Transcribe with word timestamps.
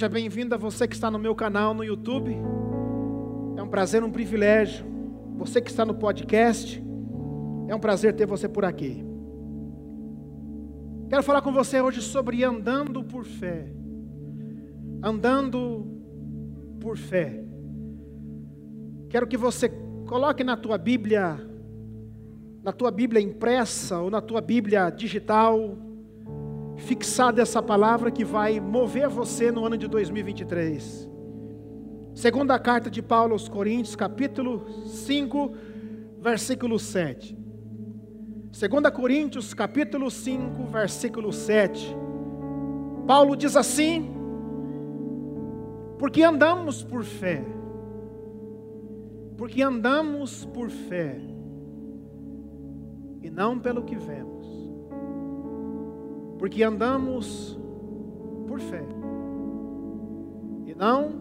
Seja 0.00 0.08
bem-vindo 0.08 0.54
a 0.54 0.56
você 0.56 0.88
que 0.88 0.94
está 0.94 1.10
no 1.10 1.18
meu 1.18 1.34
canal 1.34 1.74
no 1.74 1.84
YouTube. 1.84 2.34
É 3.54 3.62
um 3.62 3.68
prazer, 3.68 4.02
um 4.02 4.10
privilégio. 4.10 4.86
Você 5.36 5.60
que 5.60 5.68
está 5.68 5.84
no 5.84 5.94
podcast, 5.94 6.82
é 7.68 7.74
um 7.74 7.78
prazer 7.78 8.16
ter 8.16 8.24
você 8.24 8.48
por 8.48 8.64
aqui. 8.64 9.04
Quero 11.10 11.22
falar 11.22 11.42
com 11.42 11.52
você 11.52 11.82
hoje 11.82 12.00
sobre 12.00 12.42
andando 12.42 13.04
por 13.04 13.26
fé. 13.26 13.70
Andando 15.02 15.86
por 16.80 16.96
fé. 16.96 17.44
Quero 19.10 19.26
que 19.26 19.36
você 19.36 19.68
coloque 20.08 20.42
na 20.42 20.56
tua 20.56 20.78
Bíblia, 20.78 21.38
na 22.62 22.72
tua 22.72 22.90
Bíblia 22.90 23.20
impressa 23.20 24.00
ou 24.00 24.10
na 24.10 24.22
tua 24.22 24.40
Bíblia 24.40 24.88
digital, 24.88 25.76
fixada 26.80 27.40
essa 27.40 27.62
palavra 27.62 28.10
que 28.10 28.24
vai 28.24 28.58
mover 28.58 29.08
você 29.08 29.52
no 29.52 29.64
ano 29.64 29.76
de 29.76 29.86
2023. 29.86 31.08
Segunda 32.14 32.58
carta 32.58 32.90
de 32.90 33.00
Paulo 33.00 33.32
aos 33.32 33.48
Coríntios, 33.48 33.94
capítulo 33.94 34.66
5, 34.86 35.54
versículo 36.18 36.78
7. 36.78 37.38
Segunda 38.50 38.90
Coríntios, 38.90 39.54
capítulo 39.54 40.10
5, 40.10 40.64
versículo 40.72 41.32
7. 41.32 41.96
Paulo 43.06 43.36
diz 43.36 43.54
assim: 43.54 44.10
Porque 45.98 46.22
andamos 46.22 46.82
por 46.82 47.04
fé 47.04 47.44
porque 49.40 49.62
andamos 49.62 50.44
por 50.44 50.68
fé 50.68 51.18
e 53.22 53.30
não 53.30 53.58
pelo 53.58 53.82
que 53.82 53.96
vemos. 53.96 54.46
Porque 56.40 56.62
andamos 56.62 57.56
por 58.48 58.58
fé 58.58 58.82
e 60.66 60.74
não 60.74 61.20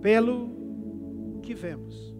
pelo 0.00 1.40
que 1.42 1.52
vemos. 1.52 2.14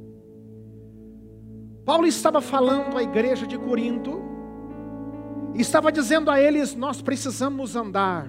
Paulo 1.84 2.06
estava 2.06 2.40
falando 2.40 2.98
à 2.98 3.02
igreja 3.04 3.46
de 3.46 3.56
Corinto 3.56 4.20
e 5.54 5.60
estava 5.60 5.92
dizendo 5.92 6.28
a 6.28 6.40
eles: 6.40 6.74
nós 6.74 7.00
precisamos 7.00 7.76
andar 7.76 8.28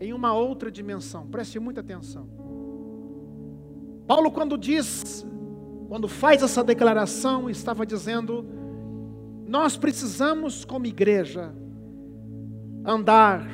em 0.00 0.12
uma 0.12 0.32
outra 0.32 0.70
dimensão. 0.70 1.26
Preste 1.26 1.58
muita 1.58 1.80
atenção. 1.80 2.28
Paulo, 4.06 4.30
quando 4.30 4.56
diz 4.56 5.26
quando 5.88 6.08
faz 6.08 6.42
essa 6.42 6.62
declaração, 6.62 7.50
estava 7.50 7.84
dizendo: 7.84 8.44
nós 9.46 9.76
precisamos, 9.76 10.64
como 10.64 10.86
igreja, 10.86 11.52
andar, 12.86 13.44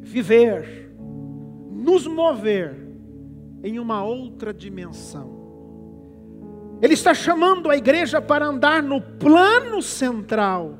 viver, 0.00 0.92
nos 1.70 2.06
mover 2.06 2.74
em 3.62 3.78
uma 3.78 4.02
outra 4.02 4.52
dimensão. 4.52 5.38
Ele 6.82 6.94
está 6.94 7.14
chamando 7.14 7.70
a 7.70 7.76
igreja 7.76 8.20
para 8.20 8.46
andar 8.46 8.82
no 8.82 9.00
plano 9.00 9.80
central 9.80 10.78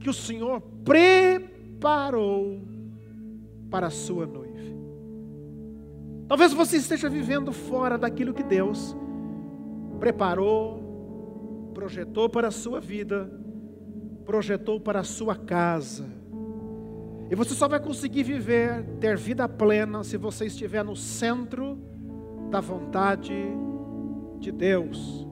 que 0.00 0.10
o 0.10 0.14
Senhor 0.14 0.60
preparou 0.84 2.60
para 3.70 3.86
a 3.86 3.90
sua 3.90 4.26
noiva. 4.26 4.52
Talvez 6.26 6.52
você 6.52 6.76
esteja 6.76 7.08
vivendo 7.08 7.52
fora 7.52 7.96
daquilo 7.96 8.34
que 8.34 8.42
Deus 8.42 8.96
preparou, 10.00 11.70
projetou 11.74 12.28
para 12.28 12.48
a 12.48 12.52
sua 12.52 12.80
vida, 12.80 13.30
projetou 14.24 14.80
para 14.80 15.00
a 15.00 15.04
sua 15.04 15.36
casa. 15.36 16.21
E 17.32 17.34
você 17.34 17.54
só 17.54 17.66
vai 17.66 17.80
conseguir 17.80 18.24
viver, 18.24 18.84
ter 19.00 19.16
vida 19.16 19.48
plena, 19.48 20.04
se 20.04 20.18
você 20.18 20.44
estiver 20.44 20.84
no 20.84 20.94
centro 20.94 21.78
da 22.50 22.60
vontade 22.60 23.32
de 24.38 24.52
Deus. 24.52 25.26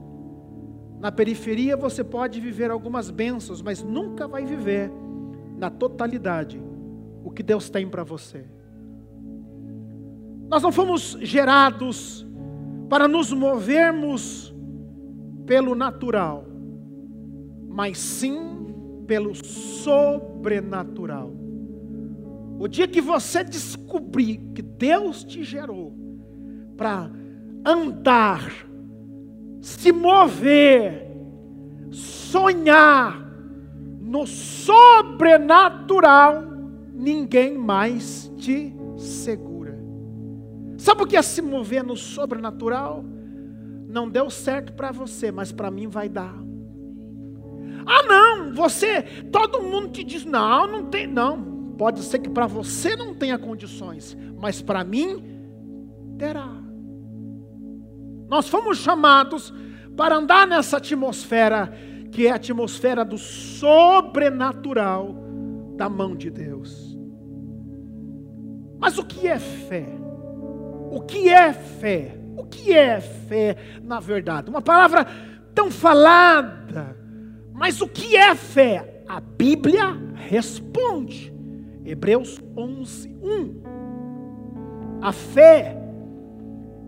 Na 0.99 1.13
periferia 1.13 1.77
você 1.77 2.03
pode 2.03 2.41
viver 2.41 2.71
algumas 2.71 3.11
bênçãos, 3.11 3.61
mas 3.61 3.83
nunca 3.83 4.27
vai 4.27 4.47
viver 4.47 4.91
na 5.59 5.69
totalidade 5.69 6.59
o 7.23 7.31
que 7.31 7.43
Deus 7.43 7.69
tem 7.69 7.87
para 7.87 8.03
você. 8.03 8.47
Nós 10.49 10.63
não 10.63 10.73
fomos 10.73 11.19
gerados 11.21 12.27
para 12.89 13.07
nos 13.07 13.31
movermos 13.31 14.55
pelo 15.45 15.75
natural, 15.75 16.47
mas 17.69 17.99
sim 17.99 19.05
pelo 19.07 19.35
sobrenatural. 19.35 21.50
O 22.61 22.69
dia 22.69 22.87
que 22.87 23.01
você 23.01 23.43
descobrir 23.43 24.37
que 24.55 24.63
Deus 24.63 25.25
te 25.25 25.43
gerou 25.43 25.93
para 26.77 27.11
andar, 27.65 28.53
se 29.61 29.91
mover, 29.91 31.11
sonhar 31.91 33.29
no 34.01 34.25
sobrenatural, 34.27 36.45
ninguém 36.93 37.59
mais 37.59 38.31
te 38.37 38.73
segura. 38.97 39.77
Sabe 40.77 41.03
o 41.03 41.07
que 41.07 41.17
é 41.17 41.23
se 41.23 41.43
mover 41.43 41.83
no 41.83 41.97
sobrenatural? 41.97 43.05
não 43.91 44.09
deu 44.09 44.31
certo 44.31 44.73
para 44.73 44.93
você, 44.93 45.33
mas 45.33 45.51
para 45.51 45.71
mim 45.71 45.89
vai 45.89 46.09
dar. 46.09 46.35
Ah, 47.85 48.03
não, 48.05 48.55
você, 48.55 49.03
todo 49.33 49.63
mundo 49.63 49.89
te 49.89 50.05
diz, 50.05 50.25
não, 50.25 50.67
não 50.67 50.87
tem, 50.87 51.07
não. 51.07 51.50
Pode 51.81 52.03
ser 52.03 52.19
que 52.19 52.29
para 52.29 52.47
você 52.47 52.95
não 52.95 53.15
tenha 53.15 53.39
condições, 53.39 54.15
mas 54.39 54.61
para 54.61 54.85
mim 54.85 55.25
terá. 56.19 56.47
Nós 58.29 58.51
fomos 58.51 58.77
chamados 58.77 59.51
para 59.97 60.17
andar 60.17 60.47
nessa 60.47 60.77
atmosfera, 60.77 61.73
que 62.13 62.27
é 62.27 62.33
a 62.33 62.35
atmosfera 62.35 63.03
do 63.03 63.17
sobrenatural 63.17 65.15
da 65.79 65.89
mão 65.89 66.15
de 66.15 66.29
Deus. 66.29 66.99
Mas 68.79 68.99
o 68.99 69.05
que 69.07 69.27
é 69.27 69.39
fé? 69.39 69.87
O 70.91 71.01
que 71.01 71.31
é 71.31 71.51
fé? 71.55 72.15
O 72.37 72.45
que 72.45 72.75
é 72.75 73.01
fé, 73.01 73.57
na 73.83 74.01
verdade? 74.01 74.51
Uma 74.51 74.61
palavra 74.61 75.07
tão 75.55 75.71
falada, 75.71 76.95
mas 77.55 77.81
o 77.81 77.89
que 77.89 78.19
é 78.19 78.35
fé? 78.35 79.03
A 79.09 79.19
Bíblia 79.19 79.97
responde. 80.29 81.40
Hebreus 81.85 82.41
11, 82.57 83.09
1. 83.23 83.63
A 85.03 85.13
fé, 85.13 85.77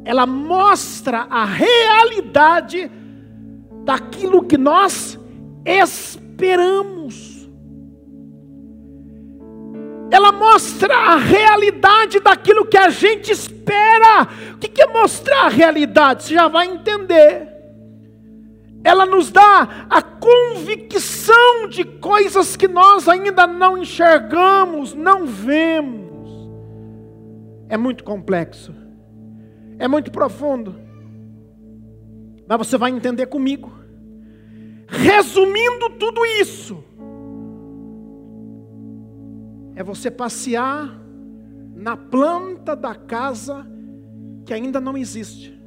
ela 0.04 0.26
mostra 0.26 1.26
a 1.30 1.44
realidade 1.44 2.91
daquilo 3.84 4.44
que 4.44 4.58
nós 4.58 5.19
esperamos 5.64 7.32
ela 10.12 10.31
mostra 10.31 10.94
a 10.94 11.16
realidade 11.16 12.20
daquilo 12.20 12.66
que 12.66 12.76
a 12.76 12.90
gente 12.90 13.32
espera. 13.32 14.28
O 14.55 14.58
que 14.58 14.82
é 14.82 14.87
mostrar 14.87 15.46
a 15.46 15.49
realidade? 15.49 16.25
Você 16.25 16.34
já 16.34 16.49
vai 16.49 16.66
entender. 16.66 17.51
Ela 18.84 19.06
nos 19.06 19.31
dá 19.31 19.87
a 19.88 20.02
convicção 20.02 21.69
de 21.69 21.84
coisas 21.84 22.56
que 22.56 22.67
nós 22.67 23.08
ainda 23.08 23.46
não 23.46 23.79
enxergamos, 23.79 24.93
não 24.93 25.25
vemos. 25.25 26.50
É 27.69 27.76
muito 27.76 28.02
complexo, 28.02 28.75
é 29.79 29.87
muito 29.87 30.11
profundo, 30.11 30.75
mas 32.46 32.58
você 32.58 32.76
vai 32.76 32.90
entender 32.90 33.26
comigo. 33.26 33.73
Resumindo 34.88 35.90
tudo 35.99 36.25
isso, 36.26 36.85
é 39.75 39.82
você 39.82 40.11
passear 40.11 41.00
na 41.75 41.96
planta 41.96 42.76
da 42.76 42.94
casa 42.94 43.67
que 44.44 44.52
ainda 44.52 44.81
não 44.81 44.96
existe. 44.96 45.62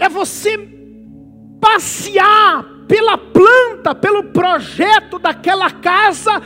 É 0.00 0.08
você 0.08 0.58
passear 1.60 2.64
pela 2.88 3.16
planta, 3.16 3.94
pelo 3.94 4.24
projeto 4.24 5.18
daquela 5.18 5.70
casa 5.70 6.42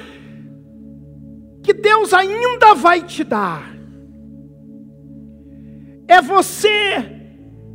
que 1.62 1.73
Deus 1.73 2.12
ainda 2.12 2.75
vai 2.75 3.01
te 3.01 3.25
dar. 3.25 3.73
É 6.06 6.21
você 6.21 7.15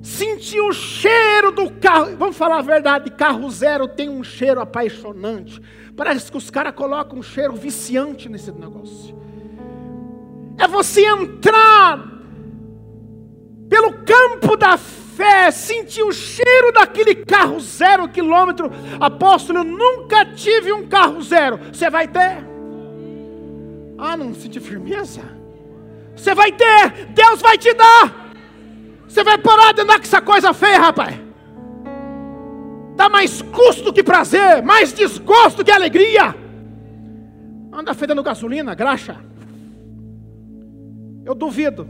sentir 0.01 0.61
o 0.61 0.71
cheiro 0.71 1.51
do 1.51 1.71
carro. 1.71 2.15
Vamos 2.17 2.37
falar 2.37 2.59
a 2.59 2.61
verdade: 2.61 3.09
carro 3.09 3.49
zero 3.49 3.87
tem 3.87 4.09
um 4.09 4.23
cheiro 4.23 4.61
apaixonante. 4.61 5.59
Parece 5.95 6.31
que 6.31 6.37
os 6.37 6.49
caras 6.49 6.73
colocam 6.75 7.19
um 7.19 7.23
cheiro 7.23 7.55
viciante 7.55 8.29
nesse 8.29 8.51
negócio. 8.51 9.17
É 10.57 10.67
você 10.67 11.05
entrar 11.05 12.19
pelo 13.69 13.93
campo 14.03 14.55
da 14.57 14.77
fé, 14.77 14.98
sentir 15.51 16.03
o 16.03 16.11
cheiro 16.11 16.71
daquele 16.71 17.15
carro 17.15 17.59
zero 17.59 18.07
quilômetro. 18.07 18.71
Apóstolo, 18.99 19.59
eu 19.59 19.63
nunca 19.63 20.25
tive 20.25 20.71
um 20.71 20.87
carro 20.87 21.21
zero. 21.21 21.59
Você 21.71 21.89
vai 21.89 22.07
ter? 22.07 22.45
Ah, 23.97 24.15
não 24.15 24.33
sente 24.33 24.59
firmeza? 24.59 25.21
Você 26.15 26.33
vai 26.33 26.51
ter, 26.51 27.07
Deus 27.13 27.41
vai 27.41 27.57
te 27.57 27.73
dar. 27.73 28.31
Você 29.07 29.23
vai 29.23 29.37
parar 29.37 29.73
de 29.73 29.81
andar 29.81 29.97
com 29.97 30.03
essa 30.03 30.21
coisa 30.21 30.53
feia, 30.53 30.79
rapaz. 30.79 31.15
Dá 32.95 33.09
mais 33.09 33.41
custo 33.41 33.93
que 33.93 34.03
prazer, 34.03 34.61
mais 34.61 34.91
desgosto 34.93 35.63
que 35.63 35.71
alegria. 35.71 36.35
Anda 37.71 37.93
fedendo 37.93 38.21
gasolina, 38.21 38.75
graxa. 38.75 39.17
Eu 41.25 41.33
duvido. 41.33 41.87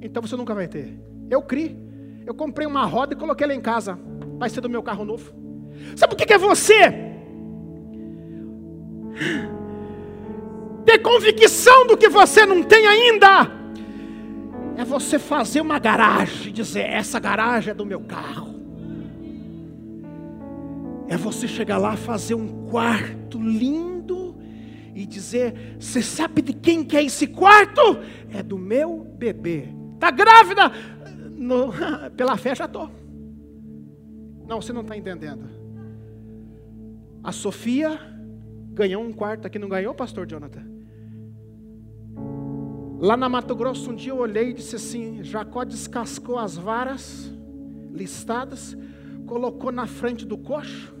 Então 0.00 0.22
você 0.22 0.36
nunca 0.36 0.54
vai 0.54 0.68
ter. 0.68 0.98
Eu 1.30 1.42
criei. 1.42 1.81
Eu 2.24 2.34
comprei 2.34 2.66
uma 2.66 2.84
roda 2.84 3.14
e 3.14 3.16
coloquei 3.16 3.44
ela 3.44 3.54
em 3.54 3.60
casa. 3.60 3.98
Vai 4.38 4.48
ser 4.48 4.60
do 4.60 4.70
meu 4.70 4.82
carro 4.82 5.04
novo. 5.04 5.32
Sabe 5.96 6.14
o 6.14 6.16
que 6.16 6.32
é 6.32 6.38
você? 6.38 7.12
Ter 10.84 10.98
convicção 10.98 11.86
do 11.86 11.96
que 11.96 12.08
você 12.08 12.44
não 12.46 12.62
tem 12.62 12.86
ainda. 12.86 13.50
É 14.76 14.84
você 14.84 15.18
fazer 15.18 15.60
uma 15.60 15.78
garagem 15.78 16.48
e 16.48 16.52
dizer: 16.52 16.80
essa 16.80 17.20
garagem 17.20 17.70
é 17.70 17.74
do 17.74 17.86
meu 17.86 18.00
carro. 18.00 18.52
É 21.08 21.16
você 21.16 21.46
chegar 21.46 21.78
lá, 21.78 21.96
fazer 21.96 22.34
um 22.34 22.66
quarto 22.68 23.40
lindo 23.40 24.36
e 24.94 25.06
dizer: 25.06 25.76
Você 25.78 26.02
sabe 26.02 26.42
de 26.42 26.52
quem 26.52 26.84
que 26.84 26.96
é 26.96 27.04
esse 27.04 27.26
quarto? 27.26 27.98
É 28.32 28.42
do 28.42 28.58
meu 28.58 28.98
bebê. 29.18 29.68
Está 29.94 30.10
grávida? 30.10 30.72
No, 31.42 31.72
pela 32.16 32.36
fé 32.36 32.54
já 32.54 32.66
estou. 32.66 32.88
Não, 34.46 34.62
você 34.62 34.72
não 34.72 34.82
está 34.82 34.96
entendendo. 34.96 35.50
A 37.22 37.32
Sofia 37.32 37.98
ganhou 38.72 39.02
um 39.02 39.12
quarto 39.12 39.46
aqui, 39.46 39.58
não 39.58 39.68
ganhou, 39.68 39.92
pastor 39.92 40.24
Jonathan? 40.24 40.64
Lá 43.00 43.16
na 43.16 43.28
Mato 43.28 43.56
Grosso, 43.56 43.90
um 43.90 43.96
dia 43.96 44.12
eu 44.12 44.18
olhei 44.18 44.50
e 44.50 44.54
disse 44.54 44.76
assim: 44.76 45.24
Jacó 45.24 45.64
descascou 45.64 46.38
as 46.38 46.56
varas 46.56 47.32
listadas, 47.90 48.76
colocou 49.26 49.72
na 49.72 49.88
frente 49.88 50.24
do 50.24 50.38
coxo 50.38 50.94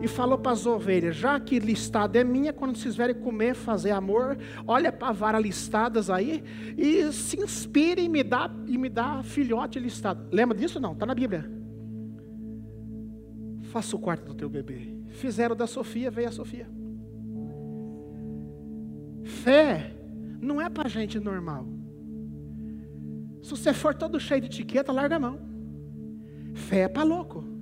e 0.00 0.08
falou 0.08 0.38
para 0.38 0.52
as 0.52 0.66
ovelhas: 0.66 1.16
Já 1.16 1.38
que 1.40 1.58
listada 1.58 2.18
é 2.18 2.24
minha, 2.24 2.52
quando 2.52 2.76
vocês 2.76 2.96
vierem 2.96 3.14
comer, 3.14 3.54
fazer 3.54 3.90
amor, 3.90 4.36
olha 4.66 4.92
para 4.92 5.08
a 5.08 5.12
vara 5.12 5.38
listadas 5.38 6.10
aí 6.10 6.42
e 6.76 7.12
se 7.12 7.40
inspire 7.40 8.02
e 8.02 8.08
me 8.08 8.22
dá, 8.22 8.50
e 8.66 8.76
me 8.76 8.88
dá 8.88 9.22
filhote 9.22 9.78
listado. 9.78 10.28
Lembra 10.32 10.56
disso? 10.56 10.78
Não, 10.80 10.92
está 10.92 11.06
na 11.06 11.14
Bíblia. 11.14 11.50
Faça 13.70 13.96
o 13.96 13.98
quarto 13.98 14.26
do 14.26 14.34
teu 14.34 14.48
bebê. 14.48 14.94
Fizeram 15.10 15.56
da 15.56 15.66
Sofia, 15.66 16.10
veio 16.10 16.28
a 16.28 16.32
Sofia. 16.32 16.68
Fé 19.24 19.92
não 20.40 20.60
é 20.60 20.68
para 20.68 20.88
gente 20.88 21.18
normal. 21.18 21.66
Se 23.42 23.50
você 23.50 23.72
for 23.72 23.94
todo 23.94 24.18
cheio 24.18 24.40
de 24.40 24.46
etiqueta, 24.46 24.92
larga 24.92 25.16
a 25.16 25.20
mão. 25.20 25.38
Fé 26.54 26.80
é 26.80 26.88
para 26.88 27.02
louco. 27.02 27.55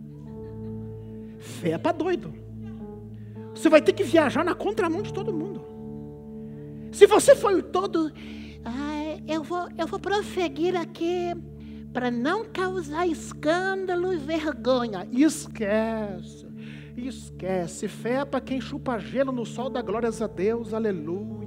Fé 1.45 1.71
é 1.71 1.79
para 1.79 1.93
doido. 1.93 2.33
Você 3.55 3.69
vai 3.69 3.81
ter 3.81 3.93
que 3.93 4.03
viajar 4.03 4.45
na 4.45 4.55
contramão 4.55 5.03
de 5.03 5.13
todo 5.13 5.33
mundo. 5.33 5.63
Se 6.93 7.07
você 7.07 7.35
for 7.37 7.63
todo, 7.63 8.13
ah, 8.65 9.19
eu 9.27 9.43
vou, 9.43 9.69
eu 9.79 9.87
vou 9.87 9.99
prosseguir 9.99 10.77
aqui 10.77 11.35
para 11.93 12.11
não 12.11 12.45
causar 12.45 13.07
escândalo 13.07 14.13
e 14.13 14.17
vergonha. 14.17 15.07
Esquece. 15.13 16.47
Esquece. 16.97 17.89
Fé 17.89 18.21
é 18.21 18.25
para 18.25 18.41
quem 18.41 18.61
chupa 18.61 18.99
gelo 18.99 19.33
no 19.33 19.45
sol 19.45 19.69
da 19.69 19.83
glórias 19.83 20.21
a 20.23 20.27
Deus. 20.27 20.73
Aleluia 20.73 21.45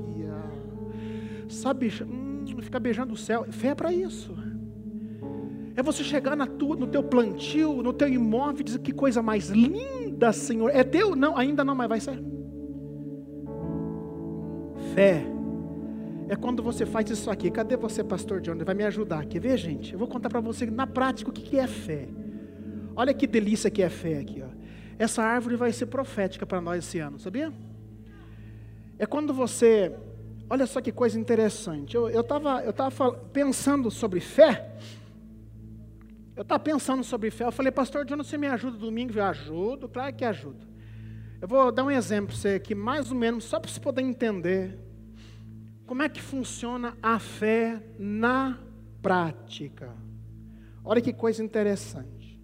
sabe, 1.50 1.92
hum, 2.04 2.46
ficar 2.62 2.80
beijando 2.80 3.14
o 3.14 3.18
céu. 3.18 3.46
Fé 3.52 3.70
é 3.70 3.76
para 3.76 3.92
isso. 3.94 4.36
É 5.78 5.84
você 5.84 6.04
chegar 6.04 6.36
na 6.36 6.48
tua, 6.48 6.76
no 6.76 6.88
teu 6.88 7.04
plantio, 7.04 7.84
no 7.84 7.94
teu 7.94 8.10
imóvel 8.10 8.62
e 8.62 8.64
dizer 8.64 8.80
que 8.80 8.92
coisa 8.92 9.22
mais 9.22 9.50
linda, 9.50 10.34
Senhor. 10.34 10.72
É 10.74 10.84
teu? 10.84 11.16
Não, 11.16 11.38
ainda 11.38 11.64
não, 11.64 11.76
mas 11.76 11.88
vai 11.88 12.00
ser. 12.00 12.20
Fé 14.96 15.24
é 16.30 16.36
quando 16.36 16.62
você 16.62 16.84
faz 16.84 17.10
isso 17.12 17.30
aqui. 17.30 17.50
Cadê 17.52 17.78
você, 17.78 18.04
pastor 18.04 18.42
John? 18.42 18.58
Vai 18.58 18.76
me 18.76 18.84
ajudar. 18.86 19.26
Quer 19.26 19.40
ver, 19.40 19.58
gente? 19.58 19.94
Eu 19.94 20.00
vou 20.00 20.08
contar 20.08 20.30
para 20.30 20.42
você 20.42 20.66
na 20.66 20.88
prática 20.88 21.30
o 21.30 21.34
que 21.34 21.58
é 21.58 21.68
fé. 21.68 22.08
Olha 22.96 23.14
que 23.14 23.28
delícia 23.28 23.70
que 23.70 23.82
é 23.82 23.90
fé 23.90 24.18
aqui. 24.18 24.42
Ó. 24.42 24.50
Essa 24.98 25.22
árvore 25.22 25.56
vai 25.56 25.72
ser 25.72 25.86
profética 25.86 26.46
para 26.46 26.60
nós 26.60 26.84
esse 26.84 26.98
ano, 27.00 27.20
sabia? 27.20 27.54
É 28.98 29.06
quando 29.06 29.34
você 29.34 29.94
Olha 30.50 30.66
só 30.66 30.80
que 30.80 30.94
coisa 30.94 31.20
interessante. 31.20 31.96
Eu 31.96 32.22
estava 32.22 32.64
eu 32.64 32.74
tava 32.74 33.12
pensando 33.12 33.92
sobre 33.92 34.20
fé. 34.20 34.72
Eu 36.38 36.44
estava 36.44 36.60
pensando 36.60 37.04
sobre 37.04 37.32
fé. 37.32 37.46
Eu 37.46 37.52
falei, 37.52 37.72
pastor 37.72 38.08
Jonas, 38.08 38.28
você 38.28 38.38
me 38.38 38.46
ajuda 38.46 38.78
domingo? 38.78 39.12
Eu 39.12 39.24
ajudo, 39.24 39.90
claro 39.90 40.16
que 40.16 40.24
ajudo. 40.24 40.68
Eu 41.42 41.48
vou 41.48 41.72
dar 41.72 41.84
um 41.84 41.90
exemplo 41.90 42.28
para 42.28 42.36
você 42.36 42.50
aqui, 42.50 42.76
mais 42.76 43.12
ou 43.12 43.18
menos, 43.18 43.44
só 43.44 43.60
para 43.60 43.72
você 43.72 43.80
poder 43.80 44.04
entender 44.04 44.78
como 45.88 46.04
é 46.04 46.10
que 46.10 46.22
funciona 46.22 46.96
a 47.02 47.18
fé 47.18 47.82
na 47.98 48.60
prática. 49.02 49.92
Olha 50.86 51.02
que 51.02 51.12
coisa 51.12 51.44
interessante. 51.44 52.40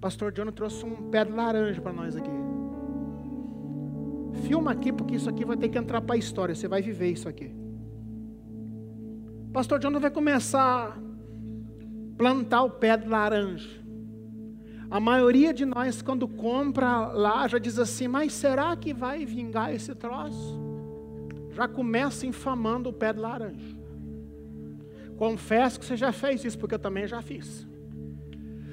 pastor 0.00 0.34
Jonas 0.36 0.54
trouxe 0.54 0.84
um 0.84 1.08
pé 1.08 1.24
de 1.24 1.30
laranja 1.30 1.80
para 1.80 1.92
nós 1.92 2.16
aqui. 2.16 2.30
Filma 4.44 4.72
aqui, 4.72 4.92
porque 4.92 5.14
isso 5.14 5.30
aqui 5.30 5.44
vai 5.44 5.56
ter 5.56 5.68
que 5.68 5.78
entrar 5.78 6.00
para 6.00 6.16
a 6.16 6.18
história. 6.18 6.52
Você 6.52 6.66
vai 6.66 6.82
viver 6.82 7.12
isso 7.12 7.28
aqui. 7.28 7.54
Pastor 9.52 9.78
John 9.78 10.00
vai 10.00 10.10
começar 10.10 10.98
plantar 12.22 12.62
o 12.62 12.70
pé 12.70 12.96
de 12.96 13.08
laranja. 13.08 13.68
A 14.88 15.00
maioria 15.00 15.52
de 15.52 15.64
nós, 15.64 16.00
quando 16.02 16.28
compra 16.28 17.08
lá, 17.08 17.48
já 17.48 17.58
diz 17.58 17.80
assim: 17.80 18.06
Mas 18.06 18.32
será 18.32 18.76
que 18.76 18.94
vai 18.94 19.26
vingar 19.26 19.74
esse 19.74 19.92
troço? 19.92 20.62
Já 21.50 21.66
começa 21.66 22.24
infamando 22.24 22.90
o 22.90 22.92
pé 22.92 23.12
de 23.12 23.18
laranja. 23.18 23.76
Confesso 25.16 25.80
que 25.80 25.84
você 25.84 25.96
já 25.96 26.12
fez 26.12 26.44
isso, 26.44 26.56
porque 26.56 26.76
eu 26.76 26.78
também 26.78 27.08
já 27.08 27.20
fiz. 27.20 27.66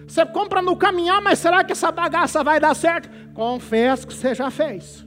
Você 0.07 0.23
compra 0.27 0.61
no 0.61 0.77
caminhão, 0.77 1.19
mas 1.19 1.39
será 1.39 1.63
que 1.63 1.71
essa 1.71 1.91
bagaça 1.91 2.43
vai 2.43 2.59
dar 2.59 2.75
certo? 2.75 3.09
Confesso 3.33 4.05
que 4.05 4.13
você 4.13 4.35
já 4.35 4.51
fez. 4.51 5.03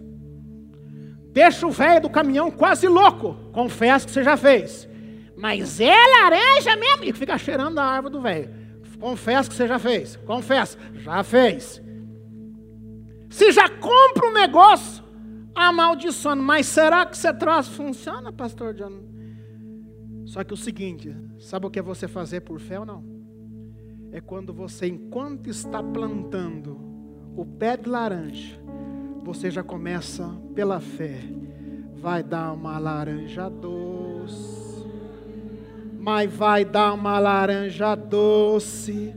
Deixa 1.31 1.65
o 1.65 1.71
velho 1.71 2.03
do 2.03 2.11
caminhão 2.11 2.51
quase 2.51 2.89
louco. 2.89 3.37
Confesso 3.53 4.07
que 4.07 4.13
você 4.13 4.25
já 4.25 4.37
fez. 4.37 4.89
Mas 5.43 5.81
é 5.81 5.93
laranja 5.93 6.77
mesmo. 6.77 7.03
E 7.03 7.13
fica 7.13 7.37
cheirando 7.37 7.77
a 7.81 7.85
árvore 7.85 8.13
do 8.13 8.21
velho. 8.21 8.49
Confesso 9.01 9.51
que 9.51 9.57
você 9.57 9.67
já 9.67 9.77
fez. 9.77 10.15
Confesso. 10.25 10.79
Já 10.95 11.25
fez. 11.25 11.83
Se 13.29 13.51
já 13.51 13.69
compra 13.69 14.29
um 14.29 14.33
negócio, 14.33 15.03
amaldiçoando. 15.53 16.45
Mas 16.45 16.67
será 16.67 17.05
que 17.05 17.19
você 17.19 17.35
traz 17.35 17.67
funciona, 17.67 18.33
pastor 18.33 18.73
John? 18.73 19.03
Só 20.27 20.45
que 20.45 20.55
o 20.55 20.57
seguinte, 20.57 21.13
sabe 21.41 21.67
o 21.67 21.71
que 21.71 21.81
é 21.81 21.83
você 21.83 22.07
fazer 22.07 22.43
por 22.43 22.61
fé 22.61 22.79
ou 22.79 22.87
não? 22.87 23.05
É 24.13 24.21
quando 24.21 24.53
você, 24.53 24.87
enquanto 24.87 25.49
está 25.51 25.83
plantando 25.83 26.79
o 27.37 27.45
pé 27.45 27.77
de 27.77 27.89
laranja, 27.89 28.63
você 29.25 29.51
já 29.51 29.65
começa 29.65 30.29
pela 30.55 30.79
fé. 30.79 31.19
Vai 31.97 32.23
dar 32.23 32.53
uma 32.53 32.79
laranja 32.79 33.49
doce, 33.51 34.72
mas 36.03 36.33
vai 36.33 36.65
dar 36.65 36.95
uma 36.95 37.21
laranja 37.21 37.95
doce. 37.95 39.15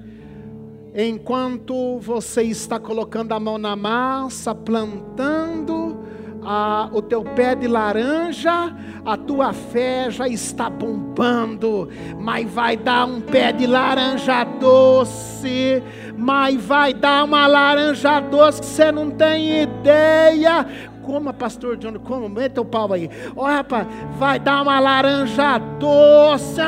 Enquanto 0.96 1.98
você 1.98 2.44
está 2.44 2.80
colocando 2.80 3.32
a 3.32 3.40
mão 3.40 3.58
na 3.58 3.76
massa, 3.76 4.54
plantando 4.54 5.98
a, 6.44 6.88
o 6.94 7.02
teu 7.02 7.24
pé 7.24 7.56
de 7.56 7.68
laranja, 7.68 8.72
a 9.04 9.18
tua 9.18 9.52
fé 9.52 10.12
já 10.12 10.28
está 10.28 10.70
bombando, 10.70 11.90
mas 12.20 12.48
vai 12.52 12.78
dar 12.78 13.08
um 13.08 13.20
pé 13.20 13.52
de 13.52 13.66
laranja 13.66 14.44
doce, 14.44 15.82
mas 16.16 16.56
vai 16.64 16.94
dar 16.94 17.24
uma 17.24 17.48
laranja 17.48 18.20
doce 18.20 18.62
que 18.62 18.68
você 18.68 18.92
não 18.92 19.10
tem 19.10 19.64
ideia. 19.64 20.68
Como, 21.06 21.32
pastor 21.34 21.78
John, 21.78 22.00
como? 22.00 22.28
Meta 22.28 22.62
o 22.62 22.66
pau 22.66 22.92
aí. 22.92 23.10
Ó, 23.36 23.46
rapaz, 23.46 23.88
vai 24.18 24.40
dar 24.40 24.64
uma 24.64 24.80
laranja 24.80 25.60
doce. 25.80 26.62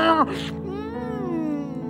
Hum. 0.64 1.88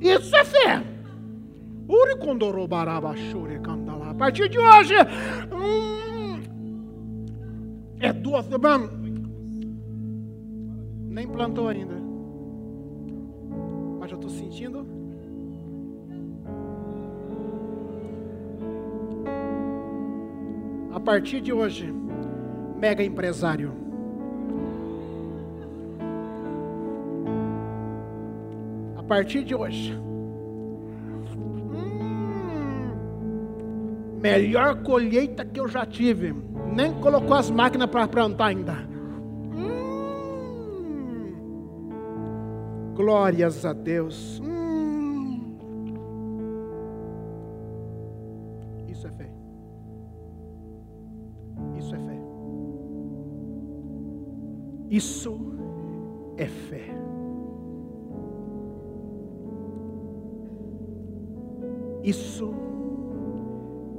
Isso 0.00 0.36
é 0.36 0.44
fé. 0.44 0.82
A 4.08 4.14
partir 4.14 4.48
de 4.48 4.58
hoje, 4.58 4.94
hum, 5.52 6.40
é 7.98 8.12
duas. 8.12 8.48
Mano, 8.48 8.88
nem 11.08 11.26
plantou 11.26 11.68
ainda. 11.68 11.94
Mas 13.98 14.10
eu 14.12 14.16
estou 14.16 14.30
sentindo. 14.30 14.91
Partir 21.02 21.40
de 21.40 21.52
hoje, 21.52 21.92
mega 22.78 23.02
empresário. 23.02 23.72
A 28.96 29.02
partir 29.02 29.42
de 29.44 29.54
hoje. 29.54 29.92
Hum, 31.74 32.92
melhor 34.20 34.82
colheita 34.82 35.44
que 35.44 35.60
eu 35.60 35.68
já 35.68 35.84
tive. 35.84 36.34
Nem 36.72 36.94
colocou 36.94 37.34
as 37.34 37.50
máquinas 37.50 37.90
para 37.90 38.06
plantar 38.08 38.46
ainda. 38.46 38.78
Hum, 39.54 39.74
glórias 42.94 43.66
a 43.66 43.72
Deus. 43.72 44.40
Hum, 44.40 44.61
Isso 54.92 55.40
é 56.36 56.46
fé. 56.46 56.94
Isso 62.04 62.52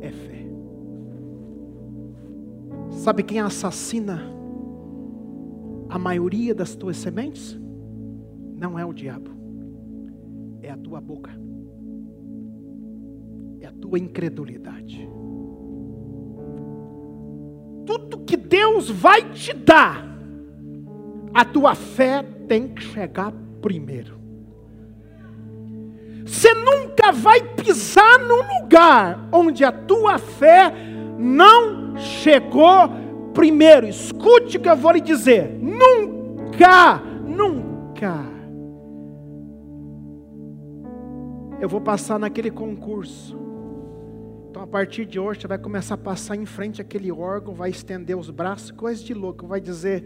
é 0.01 0.11
fé. 0.11 0.45
Sabe 2.91 3.23
quem 3.23 3.39
assassina 3.39 4.21
a 5.89 5.97
maioria 5.97 6.53
das 6.53 6.75
tuas 6.75 6.97
sementes? 6.97 7.59
Não 8.55 8.77
é 8.77 8.85
o 8.85 8.93
diabo, 8.93 9.31
é 10.61 10.69
a 10.69 10.77
tua 10.77 11.01
boca, 11.01 11.31
é 13.61 13.65
a 13.65 13.71
tua 13.71 13.97
incredulidade. 13.97 15.09
Tudo 17.83 18.19
que 18.19 18.37
Deus 18.37 18.91
vai 18.91 19.31
te 19.31 19.53
dar, 19.53 20.12
a 21.33 21.43
tua 21.43 21.75
fé 21.75 22.23
tem 22.47 22.67
que 22.67 22.83
chegar 22.83 23.33
primeiro. 23.61 24.21
Você 26.25 26.53
nunca 26.53 27.11
vai 27.11 27.41
pisar 27.41 28.19
num 28.19 28.61
lugar 28.61 29.27
onde 29.31 29.63
a 29.63 29.71
tua 29.71 30.17
fé 30.17 30.71
não 31.17 31.97
chegou 31.97 32.89
primeiro. 33.33 33.87
Escute 33.87 34.57
o 34.57 34.59
que 34.59 34.69
eu 34.69 34.75
vou 34.75 34.91
lhe 34.91 35.01
dizer. 35.01 35.57
Nunca, 35.59 36.97
nunca. 37.25 38.33
Eu 41.59 41.67
vou 41.67 41.81
passar 41.81 42.19
naquele 42.19 42.51
concurso. 42.51 43.37
Então, 44.49 44.61
a 44.61 44.67
partir 44.67 45.05
de 45.05 45.19
hoje, 45.19 45.41
você 45.41 45.47
vai 45.47 45.57
começar 45.57 45.95
a 45.95 45.97
passar 45.97 46.35
em 46.35 46.45
frente 46.45 46.81
àquele 46.81 47.11
órgão, 47.11 47.53
vai 47.53 47.69
estender 47.69 48.17
os 48.17 48.29
braços, 48.29 48.69
coisa 48.69 49.03
de 49.03 49.13
louco, 49.13 49.47
vai 49.47 49.59
dizer: 49.59 50.05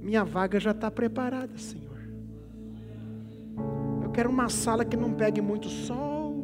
Minha 0.00 0.24
vaga 0.24 0.58
já 0.58 0.70
está 0.70 0.90
preparada, 0.90 1.56
Senhor. 1.56 1.98
Eu 4.02 4.10
quero 4.10 4.30
uma 4.30 4.48
sala 4.48 4.84
que 4.84 4.96
não 4.96 5.12
pegue 5.12 5.40
muito 5.40 5.68
sol. 5.68 6.34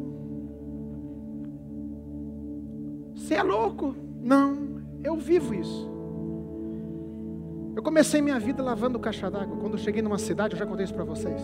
Você 3.14 3.34
é 3.34 3.42
louco? 3.42 3.94
Não, 4.20 4.82
eu 5.02 5.16
vivo 5.16 5.54
isso. 5.54 5.90
Eu 7.74 7.82
comecei 7.82 8.20
minha 8.20 8.38
vida 8.38 8.62
lavando 8.62 8.98
caixa 8.98 9.30
d'água. 9.30 9.56
Quando 9.56 9.74
eu 9.74 9.78
cheguei 9.78 10.02
numa 10.02 10.18
cidade, 10.18 10.54
eu 10.54 10.58
já 10.58 10.66
contei 10.66 10.84
isso 10.84 10.94
para 10.94 11.04
vocês. 11.04 11.40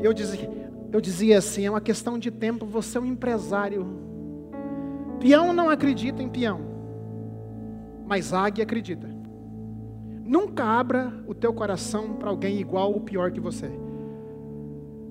Eu 0.00 0.12
dizia, 0.12 0.50
eu 0.92 1.00
dizia 1.00 1.38
assim: 1.38 1.66
é 1.66 1.70
uma 1.70 1.80
questão 1.80 2.18
de 2.18 2.30
tempo, 2.30 2.64
você 2.66 2.98
é 2.98 3.00
um 3.00 3.06
empresário. 3.06 3.86
Peão 5.18 5.52
não 5.52 5.68
acredita 5.68 6.22
em 6.22 6.28
peão, 6.28 6.60
mas 8.06 8.32
águia 8.32 8.62
acredita. 8.62 9.17
Nunca 10.28 10.62
abra 10.62 11.10
o 11.26 11.32
teu 11.32 11.54
coração 11.54 12.12
para 12.16 12.28
alguém 12.28 12.60
igual 12.60 12.92
ou 12.92 13.00
pior 13.00 13.32
que 13.32 13.40
você. 13.40 13.70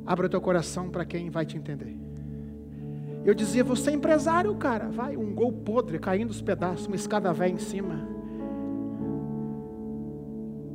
Abra 0.05 0.27
o 0.27 0.29
teu 0.29 0.39
coração 0.39 0.91
para 0.91 1.03
quem 1.03 1.31
vai 1.31 1.43
te 1.43 1.57
entender. 1.57 1.97
Eu 3.25 3.33
dizia, 3.33 3.63
você 3.63 3.89
é 3.89 3.93
empresário, 3.95 4.55
cara. 4.57 4.89
Vai, 4.89 5.17
um 5.17 5.33
gol 5.33 5.51
podre, 5.51 5.97
caindo 5.97 6.29
os 6.29 6.39
pedaços, 6.39 6.85
uma 6.85 6.95
escada 6.95 7.33
velha 7.33 7.51
em 7.51 7.57
cima. 7.57 8.07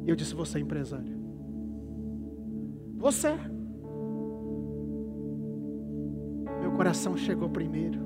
Eu 0.05 0.17
disse, 0.17 0.35
você 0.35 0.59
é 0.59 0.61
empresário. 0.61 1.17
Você. 2.97 3.33
Meu 6.61 6.73
coração 6.73 7.17
chegou 7.17 7.49
primeiro. 7.49 8.01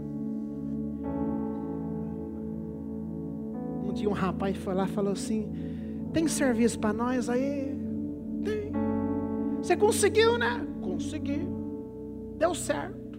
Um 3.86 3.92
dia 3.94 4.10
um 4.10 4.12
rapaz 4.12 4.54
foi 4.58 4.74
lá 4.74 4.84
e 4.84 4.88
falou 4.88 5.12
assim: 5.12 5.75
tem 6.12 6.28
serviço 6.28 6.78
para 6.78 6.92
nós 6.92 7.28
aí? 7.28 7.76
Tem. 8.44 8.72
Você 9.62 9.76
conseguiu, 9.76 10.38
né? 10.38 10.66
consegui. 10.96 11.46
Deu 12.38 12.54
certo. 12.54 13.18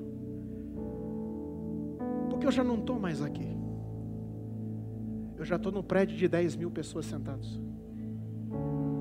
Porque 2.29 2.46
eu 2.46 2.51
já 2.51 2.63
não 2.63 2.75
estou 2.75 3.00
mais 3.00 3.22
aqui. 3.22 3.48
Eu 5.38 5.46
já 5.46 5.58
estou 5.58 5.72
no 5.72 5.84
prédio 5.84 6.17
de 6.17 6.27
10 6.27 6.56
mil 6.56 6.72
pessoas 6.72 7.06
sentadas. 7.06 7.60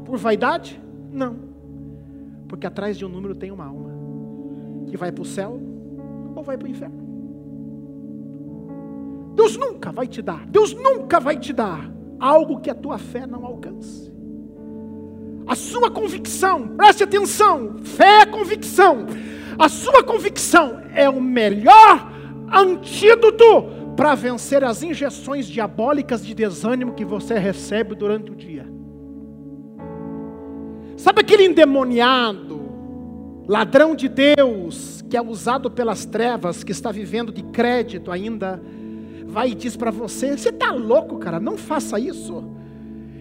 Por 0.05 0.19
vaidade? 0.19 0.81
Não. 1.11 1.37
Porque 2.47 2.67
atrás 2.67 2.99
de 2.99 3.05
um 3.05 3.09
número 3.09 3.35
tem 3.35 3.51
uma 3.51 3.65
alma. 3.65 3.91
Que 4.89 4.97
vai 4.97 5.11
para 5.11 5.23
o 5.23 5.27
céu 5.27 5.59
ou 6.35 6.43
vai 6.43 6.59
para 6.59 6.67
o 6.67 6.71
inferno. 6.71 7.07
Deus 9.35 9.57
nunca 9.57 9.91
vai 9.91 10.07
te 10.07 10.21
dar. 10.21 10.47
Deus 10.47 10.75
nunca 10.75 11.19
vai 11.19 11.39
te 11.39 11.53
dar 11.53 11.96
algo 12.19 12.61
que 12.61 12.71
a 12.71 12.75
tua 12.75 12.99
fé 12.99 13.27
não 13.27 13.45
alcance. 13.45 14.13
A 15.47 15.55
sua 15.55 15.91
convicção, 15.91 16.69
preste 16.77 17.05
atenção, 17.05 17.77
fé 17.83 18.23
é 18.23 18.27
convicção. 18.27 19.07
A 19.59 19.69
sua 19.69 20.03
convicção 20.03 20.83
é 20.95 21.09
o 21.09 21.21
melhor 21.21 22.13
antídoto 22.53 23.77
para 23.97 24.15
vencer 24.15 24.63
as 24.63 24.83
injeções 24.83 25.47
diabólicas 25.47 26.25
de 26.25 26.35
desânimo 26.35 26.95
que 26.95 27.05
você 27.05 27.39
recebe 27.39 27.95
durante 27.95 28.31
o 28.31 28.35
dia. 28.35 28.67
Sabe 30.97 31.21
aquele 31.21 31.45
endemoniado, 31.45 32.61
ladrão 33.47 33.95
de 33.95 34.09
Deus, 34.09 35.03
que 35.09 35.17
é 35.17 35.23
usado 35.23 35.71
pelas 35.71 36.05
trevas, 36.05 36.65
que 36.65 36.73
está 36.73 36.91
vivendo 36.91 37.33
de 37.33 37.43
crédito 37.45 38.11
ainda, 38.11 38.61
vai 39.37 39.51
e 39.51 39.55
diz 39.55 39.77
para 39.77 39.91
você: 39.91 40.35
Você 40.35 40.49
está 40.49 40.73
louco, 40.73 41.19
cara, 41.19 41.39
não 41.39 41.59
faça 41.59 42.01
isso 42.01 42.57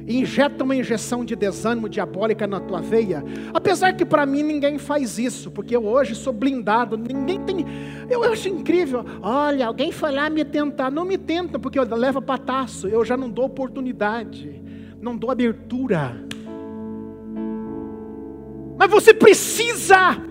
injeta 0.07 0.63
uma 0.63 0.75
injeção 0.75 1.25
de 1.25 1.35
desânimo 1.35 1.89
diabólica 1.89 2.45
na 2.45 2.59
tua 2.59 2.79
veia. 2.79 3.23
Apesar 3.51 3.93
que 3.93 4.05
para 4.05 4.23
mim 4.23 4.43
ninguém 4.43 4.77
faz 4.77 5.17
isso, 5.17 5.49
porque 5.49 5.75
eu 5.75 5.83
hoje 5.83 6.13
sou 6.13 6.31
blindado, 6.31 6.95
ninguém 6.95 7.41
tem. 7.41 7.65
Eu 8.07 8.23
acho 8.23 8.47
incrível. 8.47 9.03
Olha, 9.19 9.65
alguém 9.65 9.91
foi 9.91 10.11
lá 10.11 10.29
me 10.29 10.45
tentar. 10.45 10.91
Não 10.91 11.05
me 11.05 11.17
tentam, 11.17 11.59
porque 11.59 11.79
eu 11.79 11.95
levo 11.95 12.21
pataço, 12.21 12.87
eu 12.87 13.03
já 13.03 13.17
não 13.17 13.31
dou 13.31 13.45
oportunidade, 13.45 14.61
não 15.01 15.17
dou 15.17 15.31
abertura. 15.31 16.23
Mas 18.77 18.91
você 18.91 19.11
precisa 19.11 20.21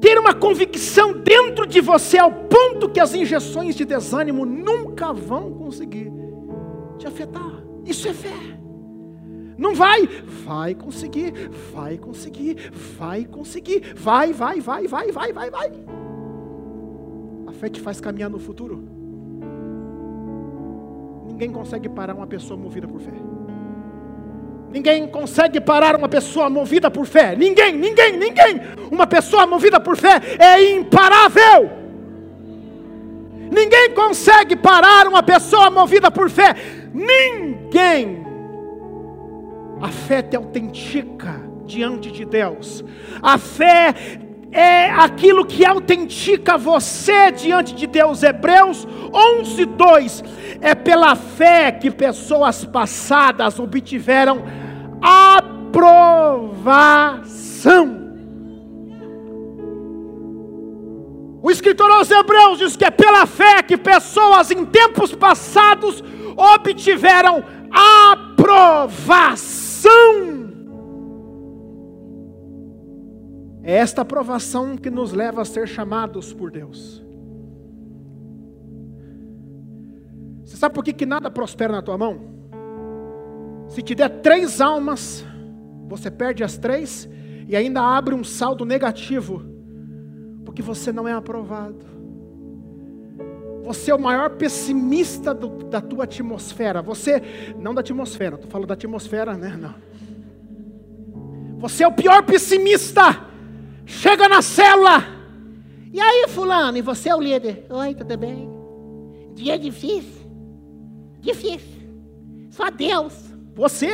ter 0.00 0.18
uma 0.18 0.34
convicção 0.34 1.12
dentro 1.12 1.66
de 1.66 1.80
você 1.80 2.18
ao 2.18 2.30
ponto 2.30 2.88
que 2.88 3.00
as 3.00 3.14
injeções 3.14 3.74
de 3.74 3.84
desânimo 3.84 4.44
nunca 4.44 5.12
vão 5.12 5.52
conseguir 5.52 6.12
te 6.98 7.06
afetar. 7.06 7.62
Isso 7.84 8.08
é 8.08 8.12
fé. 8.12 8.58
Não 9.56 9.74
vai, 9.74 10.06
vai 10.44 10.74
conseguir, 10.74 11.32
vai 11.72 11.98
conseguir, 11.98 12.70
vai 12.96 13.24
conseguir, 13.24 13.94
vai, 13.96 14.32
vai, 14.32 14.60
vai, 14.60 14.86
vai, 14.86 15.10
vai, 15.10 15.32
vai, 15.32 15.50
vai. 15.50 15.72
A 17.48 17.52
fé 17.52 17.68
te 17.68 17.80
faz 17.80 18.00
caminhar 18.00 18.30
no 18.30 18.38
futuro. 18.38 18.84
Ninguém 21.26 21.50
consegue 21.50 21.88
parar 21.88 22.14
uma 22.14 22.26
pessoa 22.26 22.58
movida 22.58 22.86
por 22.86 23.00
fé. 23.00 23.12
Ninguém 24.70 25.06
consegue 25.06 25.60
parar 25.60 25.96
uma 25.96 26.08
pessoa 26.08 26.50
movida 26.50 26.90
por 26.90 27.06
fé. 27.06 27.34
Ninguém, 27.34 27.72
ninguém, 27.72 28.16
ninguém. 28.16 28.60
Uma 28.90 29.06
pessoa 29.06 29.46
movida 29.46 29.80
por 29.80 29.96
fé 29.96 30.20
é 30.38 30.72
imparável. 30.72 31.70
Ninguém 33.50 33.94
consegue 33.94 34.54
parar 34.56 35.06
uma 35.06 35.22
pessoa 35.22 35.70
movida 35.70 36.10
por 36.10 36.28
fé. 36.28 36.54
Ninguém. 36.92 38.26
A 39.80 39.88
fé 39.88 40.20
te 40.20 40.36
autentica 40.36 41.40
diante 41.64 42.10
de 42.10 42.26
Deus. 42.26 42.84
A 43.22 43.38
fé 43.38 43.94
é 44.50 44.90
aquilo 44.90 45.44
que 45.44 45.64
autentica 45.64 46.56
você 46.56 47.30
diante 47.30 47.74
de 47.74 47.86
Deus. 47.86 48.22
Hebreus 48.22 48.86
11, 49.12 49.64
2. 49.64 50.24
É 50.60 50.74
pela 50.74 51.14
fé 51.14 51.70
que 51.72 51.90
pessoas 51.90 52.64
passadas 52.64 53.58
obtiveram 53.58 54.42
aprovação. 55.02 56.48
O 61.40 61.50
escritor 61.50 61.90
aos 61.90 62.10
Hebreus 62.10 62.58
diz 62.58 62.76
que 62.76 62.84
é 62.84 62.90
pela 62.90 63.24
fé 63.26 63.62
que 63.62 63.76
pessoas 63.76 64.50
em 64.50 64.64
tempos 64.64 65.14
passados 65.14 66.02
obtiveram 66.36 67.44
aprovação. 67.70 69.28
É 73.68 73.74
esta 73.74 74.00
aprovação 74.00 74.78
que 74.78 74.88
nos 74.88 75.12
leva 75.12 75.42
a 75.42 75.44
ser 75.44 75.68
chamados 75.68 76.32
por 76.32 76.50
Deus. 76.50 77.04
Você 80.42 80.56
sabe 80.56 80.74
por 80.74 80.82
que, 80.82 80.90
que 80.90 81.04
nada 81.04 81.30
prospera 81.30 81.74
na 81.74 81.82
tua 81.82 81.98
mão? 81.98 82.18
Se 83.68 83.82
te 83.82 83.94
der 83.94 84.08
três 84.22 84.62
almas, 84.62 85.22
você 85.86 86.10
perde 86.10 86.42
as 86.42 86.56
três 86.56 87.06
e 87.46 87.54
ainda 87.54 87.82
abre 87.82 88.14
um 88.14 88.24
saldo 88.24 88.64
negativo, 88.64 89.42
porque 90.46 90.62
você 90.62 90.90
não 90.90 91.06
é 91.06 91.12
aprovado. 91.12 91.84
Você 93.64 93.90
é 93.90 93.94
o 93.94 94.00
maior 94.00 94.30
pessimista 94.30 95.34
do, 95.34 95.64
da 95.64 95.82
tua 95.82 96.04
atmosfera. 96.04 96.80
Você, 96.80 97.22
não 97.58 97.74
da 97.74 97.82
atmosfera, 97.82 98.36
estou 98.36 98.50
falando 98.50 98.68
da 98.68 98.72
atmosfera, 98.72 99.36
né? 99.36 99.58
Não. 99.60 99.74
Você 101.58 101.84
é 101.84 101.86
o 101.86 101.92
pior 101.92 102.24
pessimista. 102.24 103.28
Chega 103.88 104.28
na 104.28 104.42
célula. 104.42 105.02
E 105.90 105.98
aí, 105.98 106.26
fulano, 106.28 106.76
e 106.76 106.82
você 106.82 107.08
é 107.08 107.16
o 107.16 107.20
líder? 107.20 107.64
Oi, 107.70 107.94
tudo 107.94 108.18
bem? 108.18 108.50
Dia 109.34 109.58
difícil. 109.58 110.28
Difícil. 111.18 111.80
Só 112.50 112.70
Deus. 112.70 113.14
Você 113.54 113.92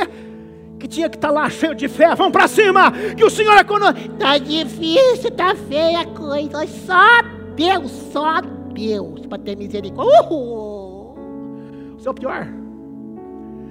que 0.77 0.85
tinha 0.85 1.09
que 1.09 1.15
estar 1.15 1.29
tá 1.29 1.33
lá 1.33 1.49
cheio 1.49 1.73
de 1.73 1.87
fé, 1.87 2.13
vamos 2.13 2.33
para 2.33 2.45
cima, 2.45 2.91
que 3.15 3.23
o 3.23 3.29
Senhor 3.29 3.55
é 3.55 3.63
conosco. 3.63 3.97
Tá 4.19 4.37
difícil, 4.37 5.31
tá 5.31 5.55
feia 5.55 6.01
a 6.01 6.05
coisa. 6.05 6.67
Só 6.67 7.21
Deus, 7.55 7.89
só 8.11 8.41
Deus 8.73 9.25
para 9.27 9.37
ter 9.37 9.55
misericórdia. 9.55 10.21
Uhul. 10.23 11.95
Você 11.97 12.07
é 12.09 12.11
o 12.11 12.13
pior. 12.13 12.47